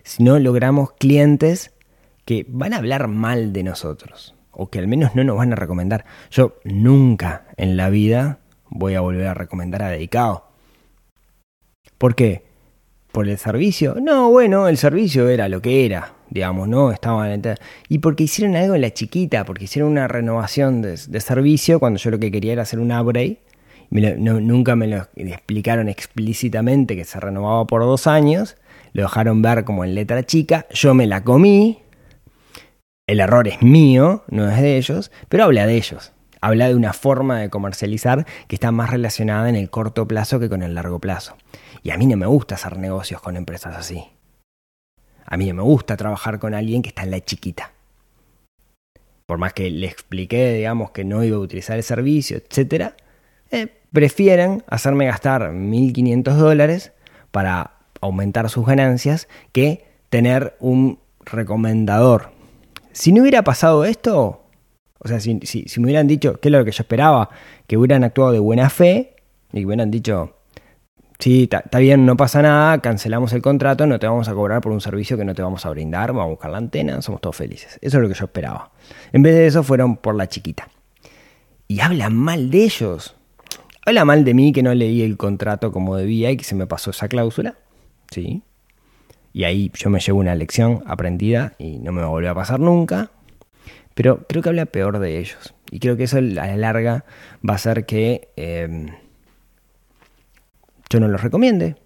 sino 0.03 0.39
logramos 0.39 0.93
clientes 0.93 1.73
que 2.25 2.47
van 2.49 2.73
a 2.73 2.79
hablar 2.79 3.09
mal 3.09 3.53
de 3.53 3.63
nosotros, 3.63 4.35
o 4.51 4.71
que 4.71 4.79
al 4.79 4.89
menos 4.89 5.15
no 5.15 5.25
nos 5.25 5.37
van 5.37 5.53
a 5.53 5.57
recomendar. 5.57 6.05
Yo 6.31 6.57
nunca 6.65 7.47
en 7.57 7.77
la 7.77 7.91
vida 7.91 8.39
voy 8.71 8.95
a 8.95 9.01
volver 9.01 9.27
a 9.27 9.35
recomendar 9.35 9.83
a 9.83 9.89
Dedicado. 9.89 10.49
¿Por 11.99 12.15
qué? 12.15 12.45
¿Por 13.13 13.29
el 13.29 13.39
servicio? 13.39 13.97
No, 14.01 14.31
bueno, 14.31 14.67
el 14.69 14.77
servicio 14.77 15.29
era 15.29 15.49
lo 15.49 15.63
que 15.63 15.87
era, 15.87 16.15
digamos, 16.31 16.69
¿no? 16.69 16.91
Estaban 16.91 17.41
Y 17.89 17.99
porque 18.01 18.25
hicieron 18.25 18.57
algo 18.57 18.75
en 18.75 18.81
la 18.81 18.93
chiquita, 18.93 19.45
porque 19.45 19.65
hicieron 19.65 19.93
una 19.93 20.09
renovación 20.09 20.83
de, 20.83 20.97
servicio 20.97 21.79
cuando 21.79 21.99
yo 21.99 22.11
lo 22.11 22.19
que 22.19 22.33
quería 22.33 22.55
era 22.55 22.63
hacer 22.63 22.81
un 22.81 22.91
upgrade. 22.91 23.39
Nunca 23.91 24.77
me 24.77 24.87
lo 24.87 25.09
explicaron 25.17 25.89
explícitamente 25.89 26.97
que 26.97 27.05
se 27.05 27.21
renovaba 27.21 27.67
por 27.67 27.83
dos 27.83 28.07
años. 28.07 28.57
Lo 28.93 29.03
dejaron 29.03 29.43
ver 29.43 29.65
como 29.65 29.85
en 29.85 29.95
letra 29.95 30.23
chica. 30.25 30.67
Yo 30.71 30.95
me 30.95 31.07
la 31.07 31.25
comí. 31.25 31.81
El 33.07 33.21
error 33.21 33.47
es 33.49 33.61
mío, 33.63 34.25
no 34.29 34.49
es 34.49 34.61
de 34.61 34.79
ellos, 34.79 35.11
pero 35.29 35.45
habla 35.45 35.67
de 35.67 35.77
ellos. 35.77 36.13
Habla 36.41 36.69
de 36.69 36.75
una 36.75 36.93
forma 36.93 37.41
de 37.41 37.51
comercializar 37.51 38.27
que 38.49 38.57
está 38.57 38.71
más 38.71 38.91
relacionada 38.91 39.49
en 39.49 39.57
el 39.57 39.71
corto 39.71 40.07
plazo 40.07 40.41
que 40.41 40.49
con 40.49 40.63
el 40.63 40.75
largo 40.75 40.99
plazo. 40.99 41.37
Y 41.83 41.91
a 41.91 41.99
mí 41.99 42.07
no 42.07 42.17
me 42.17 42.27
gusta 42.27 42.55
hacer 42.55 42.79
negocios 42.79 43.21
con 43.21 43.37
empresas 43.37 43.77
así. 43.77 44.05
A 45.27 45.37
mí 45.37 45.47
no 45.49 45.55
me 45.55 45.63
gusta 45.63 45.97
trabajar 45.97 46.39
con 46.39 46.55
alguien 46.55 46.83
que 46.83 46.89
está 46.89 47.03
en 47.03 47.11
la 47.11 47.21
chiquita. 47.21 47.73
Por 49.27 49.39
más 49.39 49.55
que 49.55 49.71
le 49.71 49.87
expliqué, 49.87 50.53
digamos, 50.53 50.91
que 50.91 51.05
no 51.05 51.25
iba 51.25 51.37
a 51.37 51.41
utilizar 51.41 51.77
el 51.77 51.83
servicio, 51.83 52.37
etc., 52.37 52.95
eh, 53.55 53.73
prefieren 53.93 54.65
hacerme 54.67 55.07
gastar 55.07 55.53
1.500 55.53 56.35
dólares 56.35 56.93
para 57.31 57.73
aumentar 58.01 58.51
sus 58.51 58.67
ganancias 58.67 59.29
que 59.53 59.85
tener 60.11 60.57
un 60.61 60.99
recomendador. 61.25 62.31
Si 62.93 63.13
no 63.13 63.23
hubiera 63.23 63.43
pasado 63.43 63.85
esto, 63.85 64.45
o 64.99 65.09
sea, 65.09 65.21
si, 65.21 65.35
me 65.35 65.85
hubieran 65.85 66.07
dicho, 66.07 66.41
que 66.41 66.49
es 66.49 66.53
lo 66.53 66.65
que 66.65 66.71
yo 66.71 66.83
esperaba, 66.83 67.29
que 67.67 67.77
hubieran 67.77 68.05
actuado 68.05 68.33
de 68.33 68.39
buena 68.39 68.71
fe 68.71 69.17
y 69.53 69.65
hubieran 69.65 69.91
dicho, 69.91 70.37
sí, 71.19 71.49
está 71.51 71.79
bien, 71.79 72.07
no 72.07 72.17
pasa 72.17 72.43
nada, 72.43 72.81
cancelamos 72.81 73.33
el 73.33 73.43
contrato, 73.43 73.87
no 73.87 73.99
te 73.99 74.07
vamos 74.07 74.29
a 74.29 74.35
cobrar 74.35 74.61
por 74.61 74.73
un 74.73 74.81
servicio 74.81 75.17
que 75.17 75.25
no 75.25 75.35
te 75.35 75.43
vamos 75.43 75.67
a 75.67 75.71
brindar, 75.71 76.13
vamos 76.13 76.25
a 76.25 76.31
buscar 76.31 76.51
la 76.51 76.59
antena, 76.59 77.03
somos 77.03 77.21
todos 77.21 77.37
felices. 77.37 77.79
Eso 77.83 77.99
es 77.99 78.03
lo 78.03 78.09
que 78.09 78.15
yo 78.15 78.25
esperaba. 78.25 78.71
En 79.13 79.23
vez 79.23 79.35
de 79.35 79.47
eso 79.47 79.63
fueron 79.63 79.97
por 79.97 80.15
la 80.15 80.29
chiquita. 80.29 80.69
Y 81.69 81.81
hablan 81.81 82.15
mal 82.15 82.51
de 82.51 82.65
ellos. 82.65 83.17
Habla 83.87 84.05
mal 84.05 84.25
de 84.25 84.35
mí 84.35 84.53
que 84.53 84.63
no 84.63 84.75
leí 84.75 85.03
el 85.03 85.17
contrato 85.17 85.73
como 85.73 85.97
debía 85.97 86.31
y 86.31 86.37
que 86.37 86.45
se 86.45 86.55
me 86.55 86.67
pasó 86.67 86.91
esa 86.91 87.09
cláusula. 87.09 87.57
Sí. 88.11 88.43
Y 89.33 89.45
ahí 89.45 89.71
yo 89.75 89.91
me 89.91 90.01
llevo 90.01 90.21
una 90.21 90.35
lección 90.35 90.83
aprendida 90.87 91.55
y 91.59 91.79
no 91.79 91.93
me 91.93 92.05
volver 92.05 92.31
a 92.31 92.35
pasar 92.35 92.61
nunca. 92.61 93.11
Pero 93.95 94.27
creo 94.27 94.43
que 94.43 94.49
habla 94.49 94.67
peor 94.67 94.99
de 94.99 95.19
ellos. 95.19 95.55
Y 95.71 95.81
creo 95.81 95.97
que 95.97 96.05
eso 96.05 96.19
a 96.19 96.23
la 96.23 96.57
larga 96.57 97.05
va 97.47 97.55
a 97.55 97.57
hacer 97.57 97.85
que... 97.85 98.29
Eh, 98.37 98.87
yo 100.91 101.01
no 101.01 101.09
los 101.09 101.23
recomiende 101.23 101.77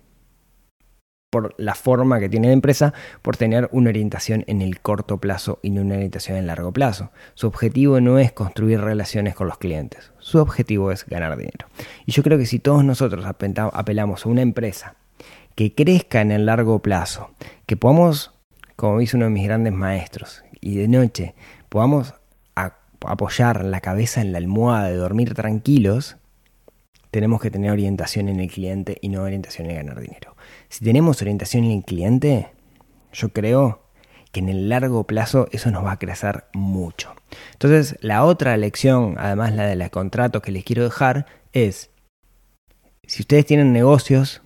por 1.30 1.54
la 1.58 1.74
forma 1.74 2.20
que 2.20 2.28
tiene 2.28 2.48
la 2.48 2.54
empresa, 2.54 2.94
por 3.22 3.36
tener 3.36 3.68
una 3.72 3.90
orientación 3.90 4.44
en 4.46 4.62
el 4.62 4.80
corto 4.80 5.18
plazo 5.18 5.58
y 5.62 5.70
no 5.70 5.82
una 5.82 5.96
orientación 5.96 6.36
en 6.36 6.42
el 6.42 6.46
largo 6.46 6.72
plazo. 6.72 7.10
Su 7.34 7.46
objetivo 7.46 8.00
no 8.00 8.18
es 8.18 8.32
construir 8.32 8.80
relaciones 8.80 9.34
con 9.34 9.46
los 9.46 9.58
clientes, 9.58 10.12
su 10.18 10.38
objetivo 10.38 10.90
es 10.90 11.04
ganar 11.06 11.36
dinero. 11.36 11.66
Y 12.06 12.12
yo 12.12 12.22
creo 12.22 12.38
que 12.38 12.46
si 12.46 12.58
todos 12.58 12.84
nosotros 12.84 13.26
apelamos 13.26 14.24
a 14.24 14.28
una 14.28 14.42
empresa 14.42 14.94
que 15.54 15.74
crezca 15.74 16.20
en 16.20 16.30
el 16.30 16.46
largo 16.46 16.80
plazo, 16.80 17.30
que 17.66 17.76
podamos, 17.76 18.32
como 18.76 18.98
dice 19.00 19.16
uno 19.16 19.26
de 19.26 19.32
mis 19.32 19.44
grandes 19.44 19.72
maestros, 19.72 20.44
y 20.60 20.76
de 20.76 20.88
noche 20.88 21.34
podamos 21.68 22.14
apoyar 23.06 23.64
la 23.64 23.80
cabeza 23.80 24.20
en 24.20 24.32
la 24.32 24.38
almohada 24.38 24.88
de 24.88 24.96
dormir 24.96 25.34
tranquilos, 25.34 26.16
tenemos 27.10 27.40
que 27.40 27.50
tener 27.50 27.70
orientación 27.70 28.28
en 28.28 28.40
el 28.40 28.50
cliente 28.50 28.98
y 29.00 29.08
no 29.08 29.22
orientación 29.22 29.70
en 29.70 29.76
ganar 29.76 30.00
dinero. 30.00 30.36
Si 30.68 30.84
tenemos 30.84 31.22
orientación 31.22 31.64
en 31.64 31.70
el 31.72 31.84
cliente, 31.84 32.48
yo 33.12 33.30
creo 33.30 33.88
que 34.32 34.40
en 34.40 34.48
el 34.48 34.68
largo 34.68 35.04
plazo 35.04 35.48
eso 35.52 35.70
nos 35.70 35.84
va 35.84 35.92
a 35.92 35.98
crecer 35.98 36.44
mucho. 36.52 37.14
Entonces, 37.52 37.96
la 38.00 38.24
otra 38.24 38.56
lección, 38.56 39.16
además 39.18 39.54
la 39.54 39.66
de 39.66 39.76
la 39.76 39.90
contrato 39.90 40.42
que 40.42 40.52
les 40.52 40.64
quiero 40.64 40.84
dejar, 40.84 41.26
es, 41.52 41.90
si 43.06 43.22
ustedes 43.22 43.46
tienen 43.46 43.72
negocios, 43.72 44.42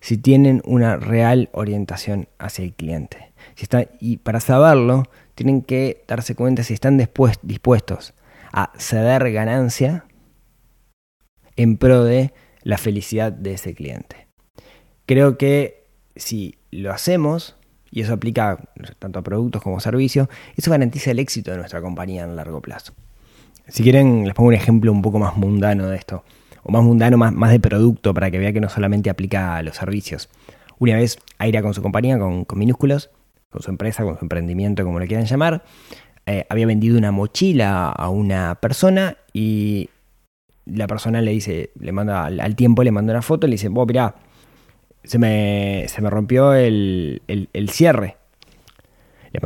si 0.00 0.18
tienen 0.18 0.62
una 0.64 0.96
real 0.96 1.48
orientación 1.52 2.28
hacia 2.38 2.64
el 2.64 2.74
cliente. 2.74 3.32
Si 3.54 3.66
y 4.00 4.16
para 4.16 4.40
saberlo, 4.40 5.04
tienen 5.34 5.62
que 5.62 6.04
darse 6.08 6.34
cuenta 6.34 6.64
si 6.64 6.74
están 6.74 6.96
dispuestos 6.96 8.14
a 8.52 8.72
ceder 8.76 9.32
ganancia 9.32 10.04
en 11.56 11.76
pro 11.76 12.04
de 12.04 12.32
la 12.62 12.78
felicidad 12.78 13.32
de 13.32 13.54
ese 13.54 13.74
cliente. 13.74 14.28
Creo 15.12 15.36
que 15.36 15.84
si 16.16 16.54
lo 16.70 16.90
hacemos, 16.90 17.54
y 17.90 18.00
eso 18.00 18.14
aplica 18.14 18.60
tanto 18.98 19.18
a 19.18 19.22
productos 19.22 19.60
como 19.60 19.76
a 19.76 19.80
servicios, 19.80 20.28
eso 20.56 20.70
garantiza 20.70 21.10
el 21.10 21.18
éxito 21.18 21.50
de 21.50 21.58
nuestra 21.58 21.82
compañía 21.82 22.24
en 22.24 22.34
largo 22.34 22.62
plazo. 22.62 22.94
Si 23.68 23.82
quieren, 23.82 24.24
les 24.24 24.32
pongo 24.32 24.48
un 24.48 24.54
ejemplo 24.54 24.90
un 24.90 25.02
poco 25.02 25.18
más 25.18 25.36
mundano 25.36 25.86
de 25.88 25.98
esto, 25.98 26.24
o 26.62 26.72
más 26.72 26.82
mundano, 26.82 27.18
más, 27.18 27.30
más 27.30 27.50
de 27.50 27.60
producto, 27.60 28.14
para 28.14 28.30
que 28.30 28.38
vean 28.38 28.54
que 28.54 28.62
no 28.62 28.70
solamente 28.70 29.10
aplica 29.10 29.56
a 29.56 29.62
los 29.62 29.76
servicios. 29.76 30.30
Una 30.78 30.96
vez 30.96 31.18
Aira 31.36 31.60
con 31.60 31.74
su 31.74 31.82
compañía, 31.82 32.18
con, 32.18 32.46
minúsculos, 32.54 33.10
con 33.50 33.60
su 33.60 33.70
empresa, 33.70 34.04
con 34.04 34.16
su 34.18 34.24
emprendimiento, 34.24 34.82
como 34.82 34.98
lo 34.98 35.06
quieran 35.06 35.26
llamar, 35.26 35.62
eh, 36.24 36.46
había 36.48 36.64
vendido 36.64 36.96
una 36.96 37.12
mochila 37.12 37.90
a 37.90 38.08
una 38.08 38.54
persona 38.54 39.18
y 39.34 39.90
la 40.64 40.86
persona 40.86 41.20
le 41.20 41.32
dice, 41.32 41.70
le 41.78 41.92
manda 41.92 42.24
al, 42.24 42.56
tiempo, 42.56 42.82
le 42.82 42.92
manda 42.92 43.12
una 43.12 43.20
foto, 43.20 43.46
le 43.46 43.52
dice, 43.52 43.68
vos 43.68 43.86
mirá, 43.86 44.14
se 45.04 45.18
me, 45.18 45.86
se 45.88 46.02
me 46.02 46.10
rompió 46.10 46.54
el, 46.54 47.22
el, 47.26 47.68
cierre. 47.70 48.16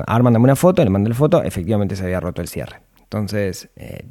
Ahora 0.06 0.24
mándame 0.24 0.44
una 0.44 0.56
foto, 0.56 0.82
le 0.82 0.90
mando 0.90 1.08
la 1.08 1.14
foto, 1.14 1.42
efectivamente 1.42 1.96
se 1.96 2.04
había 2.04 2.20
roto 2.20 2.42
el 2.42 2.48
cierre. 2.48 2.80
Entonces, 3.00 3.68
eh, 3.76 4.04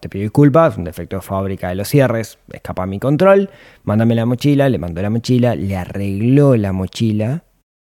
te 0.00 0.08
pido 0.08 0.22
disculpas, 0.22 0.76
un 0.76 0.84
defecto 0.84 1.16
de 1.16 1.22
fábrica 1.22 1.68
de 1.68 1.74
los 1.74 1.88
cierres, 1.88 2.38
escapa 2.52 2.82
a 2.82 2.86
mi 2.86 2.98
control, 2.98 3.50
mándame 3.84 4.14
la 4.14 4.26
mochila, 4.26 4.68
le 4.68 4.78
mandó 4.78 5.02
la 5.02 5.10
mochila, 5.10 5.54
le 5.54 5.76
arregló 5.76 6.56
la 6.56 6.72
mochila, 6.72 7.44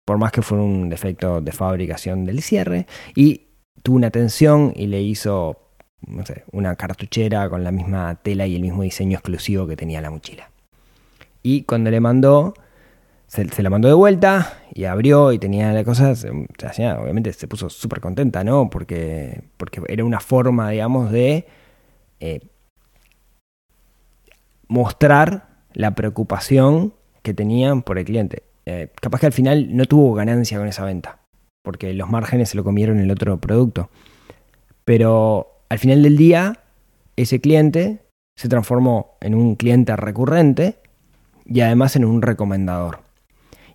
por 0.05 0.19
más 0.19 0.33
que 0.33 0.43
fuera 0.43 0.63
un 0.63 0.89
defecto 0.89 1.41
de 1.41 1.53
fabricación 1.53 2.25
del 2.25 2.43
cierre, 2.43 2.87
y 3.15 3.43
tuvo 3.83 3.97
una 3.97 4.11
tensión 4.11 4.73
y 4.77 4.87
le 4.87 5.03
hizo 5.03 5.65
no 6.07 6.25
sé, 6.25 6.45
una 6.53 6.77
cartuchera 6.77 7.49
con 7.49 7.65
la 7.65 7.71
misma 7.71 8.15
tela 8.17 8.47
y 8.47 8.57
el 8.57 8.63
mismo 8.63 8.83
diseño 8.83 9.19
exclusivo 9.19 9.67
que 9.67 9.77
tenía 9.77 10.01
la 10.01 10.11
mochila. 10.11 10.51
Y 11.43 11.63
cuando 11.63 11.91
le 11.91 12.01
mandó, 12.01 12.55
se, 13.35 13.63
la 13.63 13.71
mandó 13.71 13.89
de 13.89 13.95
vuelta 13.95 14.59
y 14.73 14.85
abrió 14.85 15.33
y 15.33 15.39
tenía 15.39 15.73
la 15.73 15.83
cosa, 15.83 16.13
obviamente 16.13 17.33
se 17.33 17.49
puso 17.49 17.69
súper 17.69 18.01
contenta, 18.01 18.45
¿no? 18.45 18.71
Porque, 18.71 19.43
porque 19.57 19.83
era 19.89 20.05
una 20.05 20.21
forma, 20.21 20.71
digamos, 20.71 21.11
de 21.11 21.47
eh, 22.21 22.41
mostrar 24.69 25.49
la 25.73 25.97
preocupación 25.97 26.95
que 27.23 27.35
tenían 27.35 27.83
por 27.83 27.99
el 27.99 28.05
cliente. 28.05 28.45
Eh, 28.67 28.91
capaz 29.01 29.21
que 29.21 29.27
al 29.27 29.33
final 29.33 29.77
no 29.77 29.87
tuvo 29.87 30.15
ganancia 30.15 30.59
con 30.59 30.69
esa 30.69 30.85
venta, 30.85 31.19
porque 31.63 31.93
los 31.93 32.09
márgenes 32.09 32.51
se 32.51 32.57
lo 32.57 32.63
comieron 32.63 33.01
el 33.01 33.11
otro 33.11 33.41
producto. 33.41 33.91
Pero 34.85 35.65
al 35.69 35.81
final 35.81 36.05
del 36.05 36.17
día, 36.17 36.61
ese 37.17 37.41
cliente 37.41 38.05
se 38.37 38.49
transformó 38.49 39.17
en 39.21 39.35
un 39.35 39.57
cliente 39.57 39.97
recurrente 39.97 40.79
y 41.47 41.63
además 41.63 41.97
en 41.97 42.05
un 42.05 42.23
recomendador. 42.23 43.04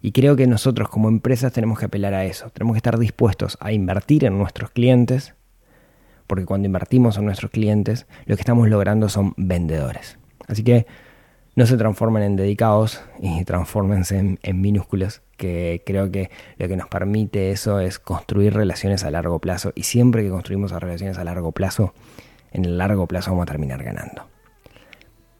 Y 0.01 0.11
creo 0.11 0.35
que 0.35 0.47
nosotros 0.47 0.89
como 0.89 1.09
empresas 1.09 1.51
tenemos 1.51 1.79
que 1.79 1.85
apelar 1.85 2.13
a 2.13 2.25
eso. 2.25 2.49
Tenemos 2.51 2.75
que 2.75 2.79
estar 2.79 2.97
dispuestos 2.97 3.57
a 3.59 3.71
invertir 3.71 4.25
en 4.25 4.37
nuestros 4.37 4.71
clientes, 4.71 5.35
porque 6.27 6.45
cuando 6.45 6.67
invertimos 6.67 7.17
en 7.17 7.25
nuestros 7.25 7.51
clientes, 7.51 8.07
lo 8.25 8.35
que 8.35 8.41
estamos 8.41 8.69
logrando 8.69 9.09
son 9.09 9.33
vendedores. 9.35 10.17
Así 10.47 10.63
que 10.63 10.85
no 11.55 11.65
se 11.65 11.75
transformen 11.75 12.23
en 12.23 12.35
dedicados 12.37 13.01
y 13.19 13.43
transfórmense 13.43 14.37
en, 14.41 14.61
minúsculos, 14.61 15.21
que 15.35 15.83
creo 15.85 16.09
que 16.09 16.29
lo 16.57 16.69
que 16.69 16.77
nos 16.77 16.87
permite 16.87 17.51
eso 17.51 17.81
es 17.81 17.99
construir 17.99 18.53
relaciones 18.53 19.03
a 19.03 19.11
largo 19.11 19.39
plazo 19.39 19.73
y 19.75 19.83
siempre 19.83 20.23
que 20.23 20.29
construimos 20.29 20.71
relaciones 20.71 21.17
a 21.17 21.23
largo 21.25 21.51
plazo, 21.51 21.93
en 22.51 22.63
el 22.63 22.77
largo 22.77 23.07
plazo 23.07 23.31
vamos 23.31 23.43
a 23.43 23.51
terminar 23.51 23.83
ganando. 23.83 24.27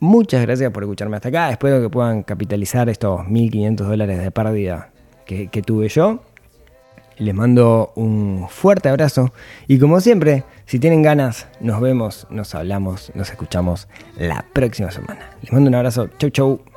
Muchas 0.02 0.42
gracias 0.44 0.72
por 0.72 0.84
escucharme 0.84 1.18
hasta 1.18 1.28
acá, 1.28 1.50
espero 1.50 1.82
que 1.82 1.90
puedan 1.90 2.24
capitalizar 2.24 2.88
estos 2.88 3.20
1.500 3.22 3.76
dólares 3.76 4.20
de 4.22 4.32
pérdida 4.32 4.92
que, 5.26 5.50
que 5.50 5.62
tuve 5.62 5.90
yo. 5.90 6.22
Les 7.18 7.36
mando 7.36 7.92
un 7.96 8.48
fuerte 8.50 8.88
abrazo 8.88 9.34
y 9.68 9.78
como 9.78 10.00
siempre, 10.00 10.46
si 10.66 10.80
tienen 10.80 11.02
ganas, 11.02 11.50
nos 11.60 11.82
vemos, 11.82 12.28
nos 12.30 12.56
hablamos, 12.56 13.12
nos 13.14 13.30
escuchamos 13.30 13.90
la 14.18 14.46
próxima 14.54 14.90
semana. 14.90 15.32
Les 15.42 15.52
mando 15.52 15.68
un 15.68 15.76
abrazo, 15.76 16.08
chau 16.18 16.30
chau. 16.30 16.69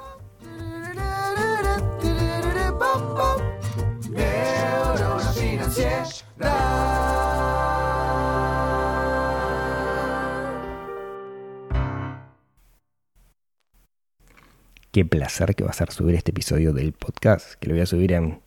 Qué 14.93 15.07
placer 15.07 15.55
que 15.55 15.65
va 15.65 15.71
a 15.71 15.73
ser 15.73 15.91
subir 15.91 16.15
este 16.15 16.31
episodio 16.31 16.73
del 16.75 16.93
podcast, 16.93 17.55
que 17.55 17.69
lo 17.69 17.75
voy 17.75 17.81
a 17.81 17.87
subir 17.87 18.13
en 18.13 18.41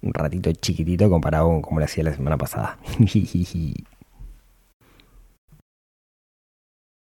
un 0.00 0.14
ratito 0.14 0.50
chiquitito 0.52 1.10
comparado 1.10 1.46
con 1.46 1.62
como 1.62 1.78
lo 1.78 1.84
hacía 1.84 2.04
la 2.04 2.14
semana 2.14 2.38
pasada. 2.38 2.78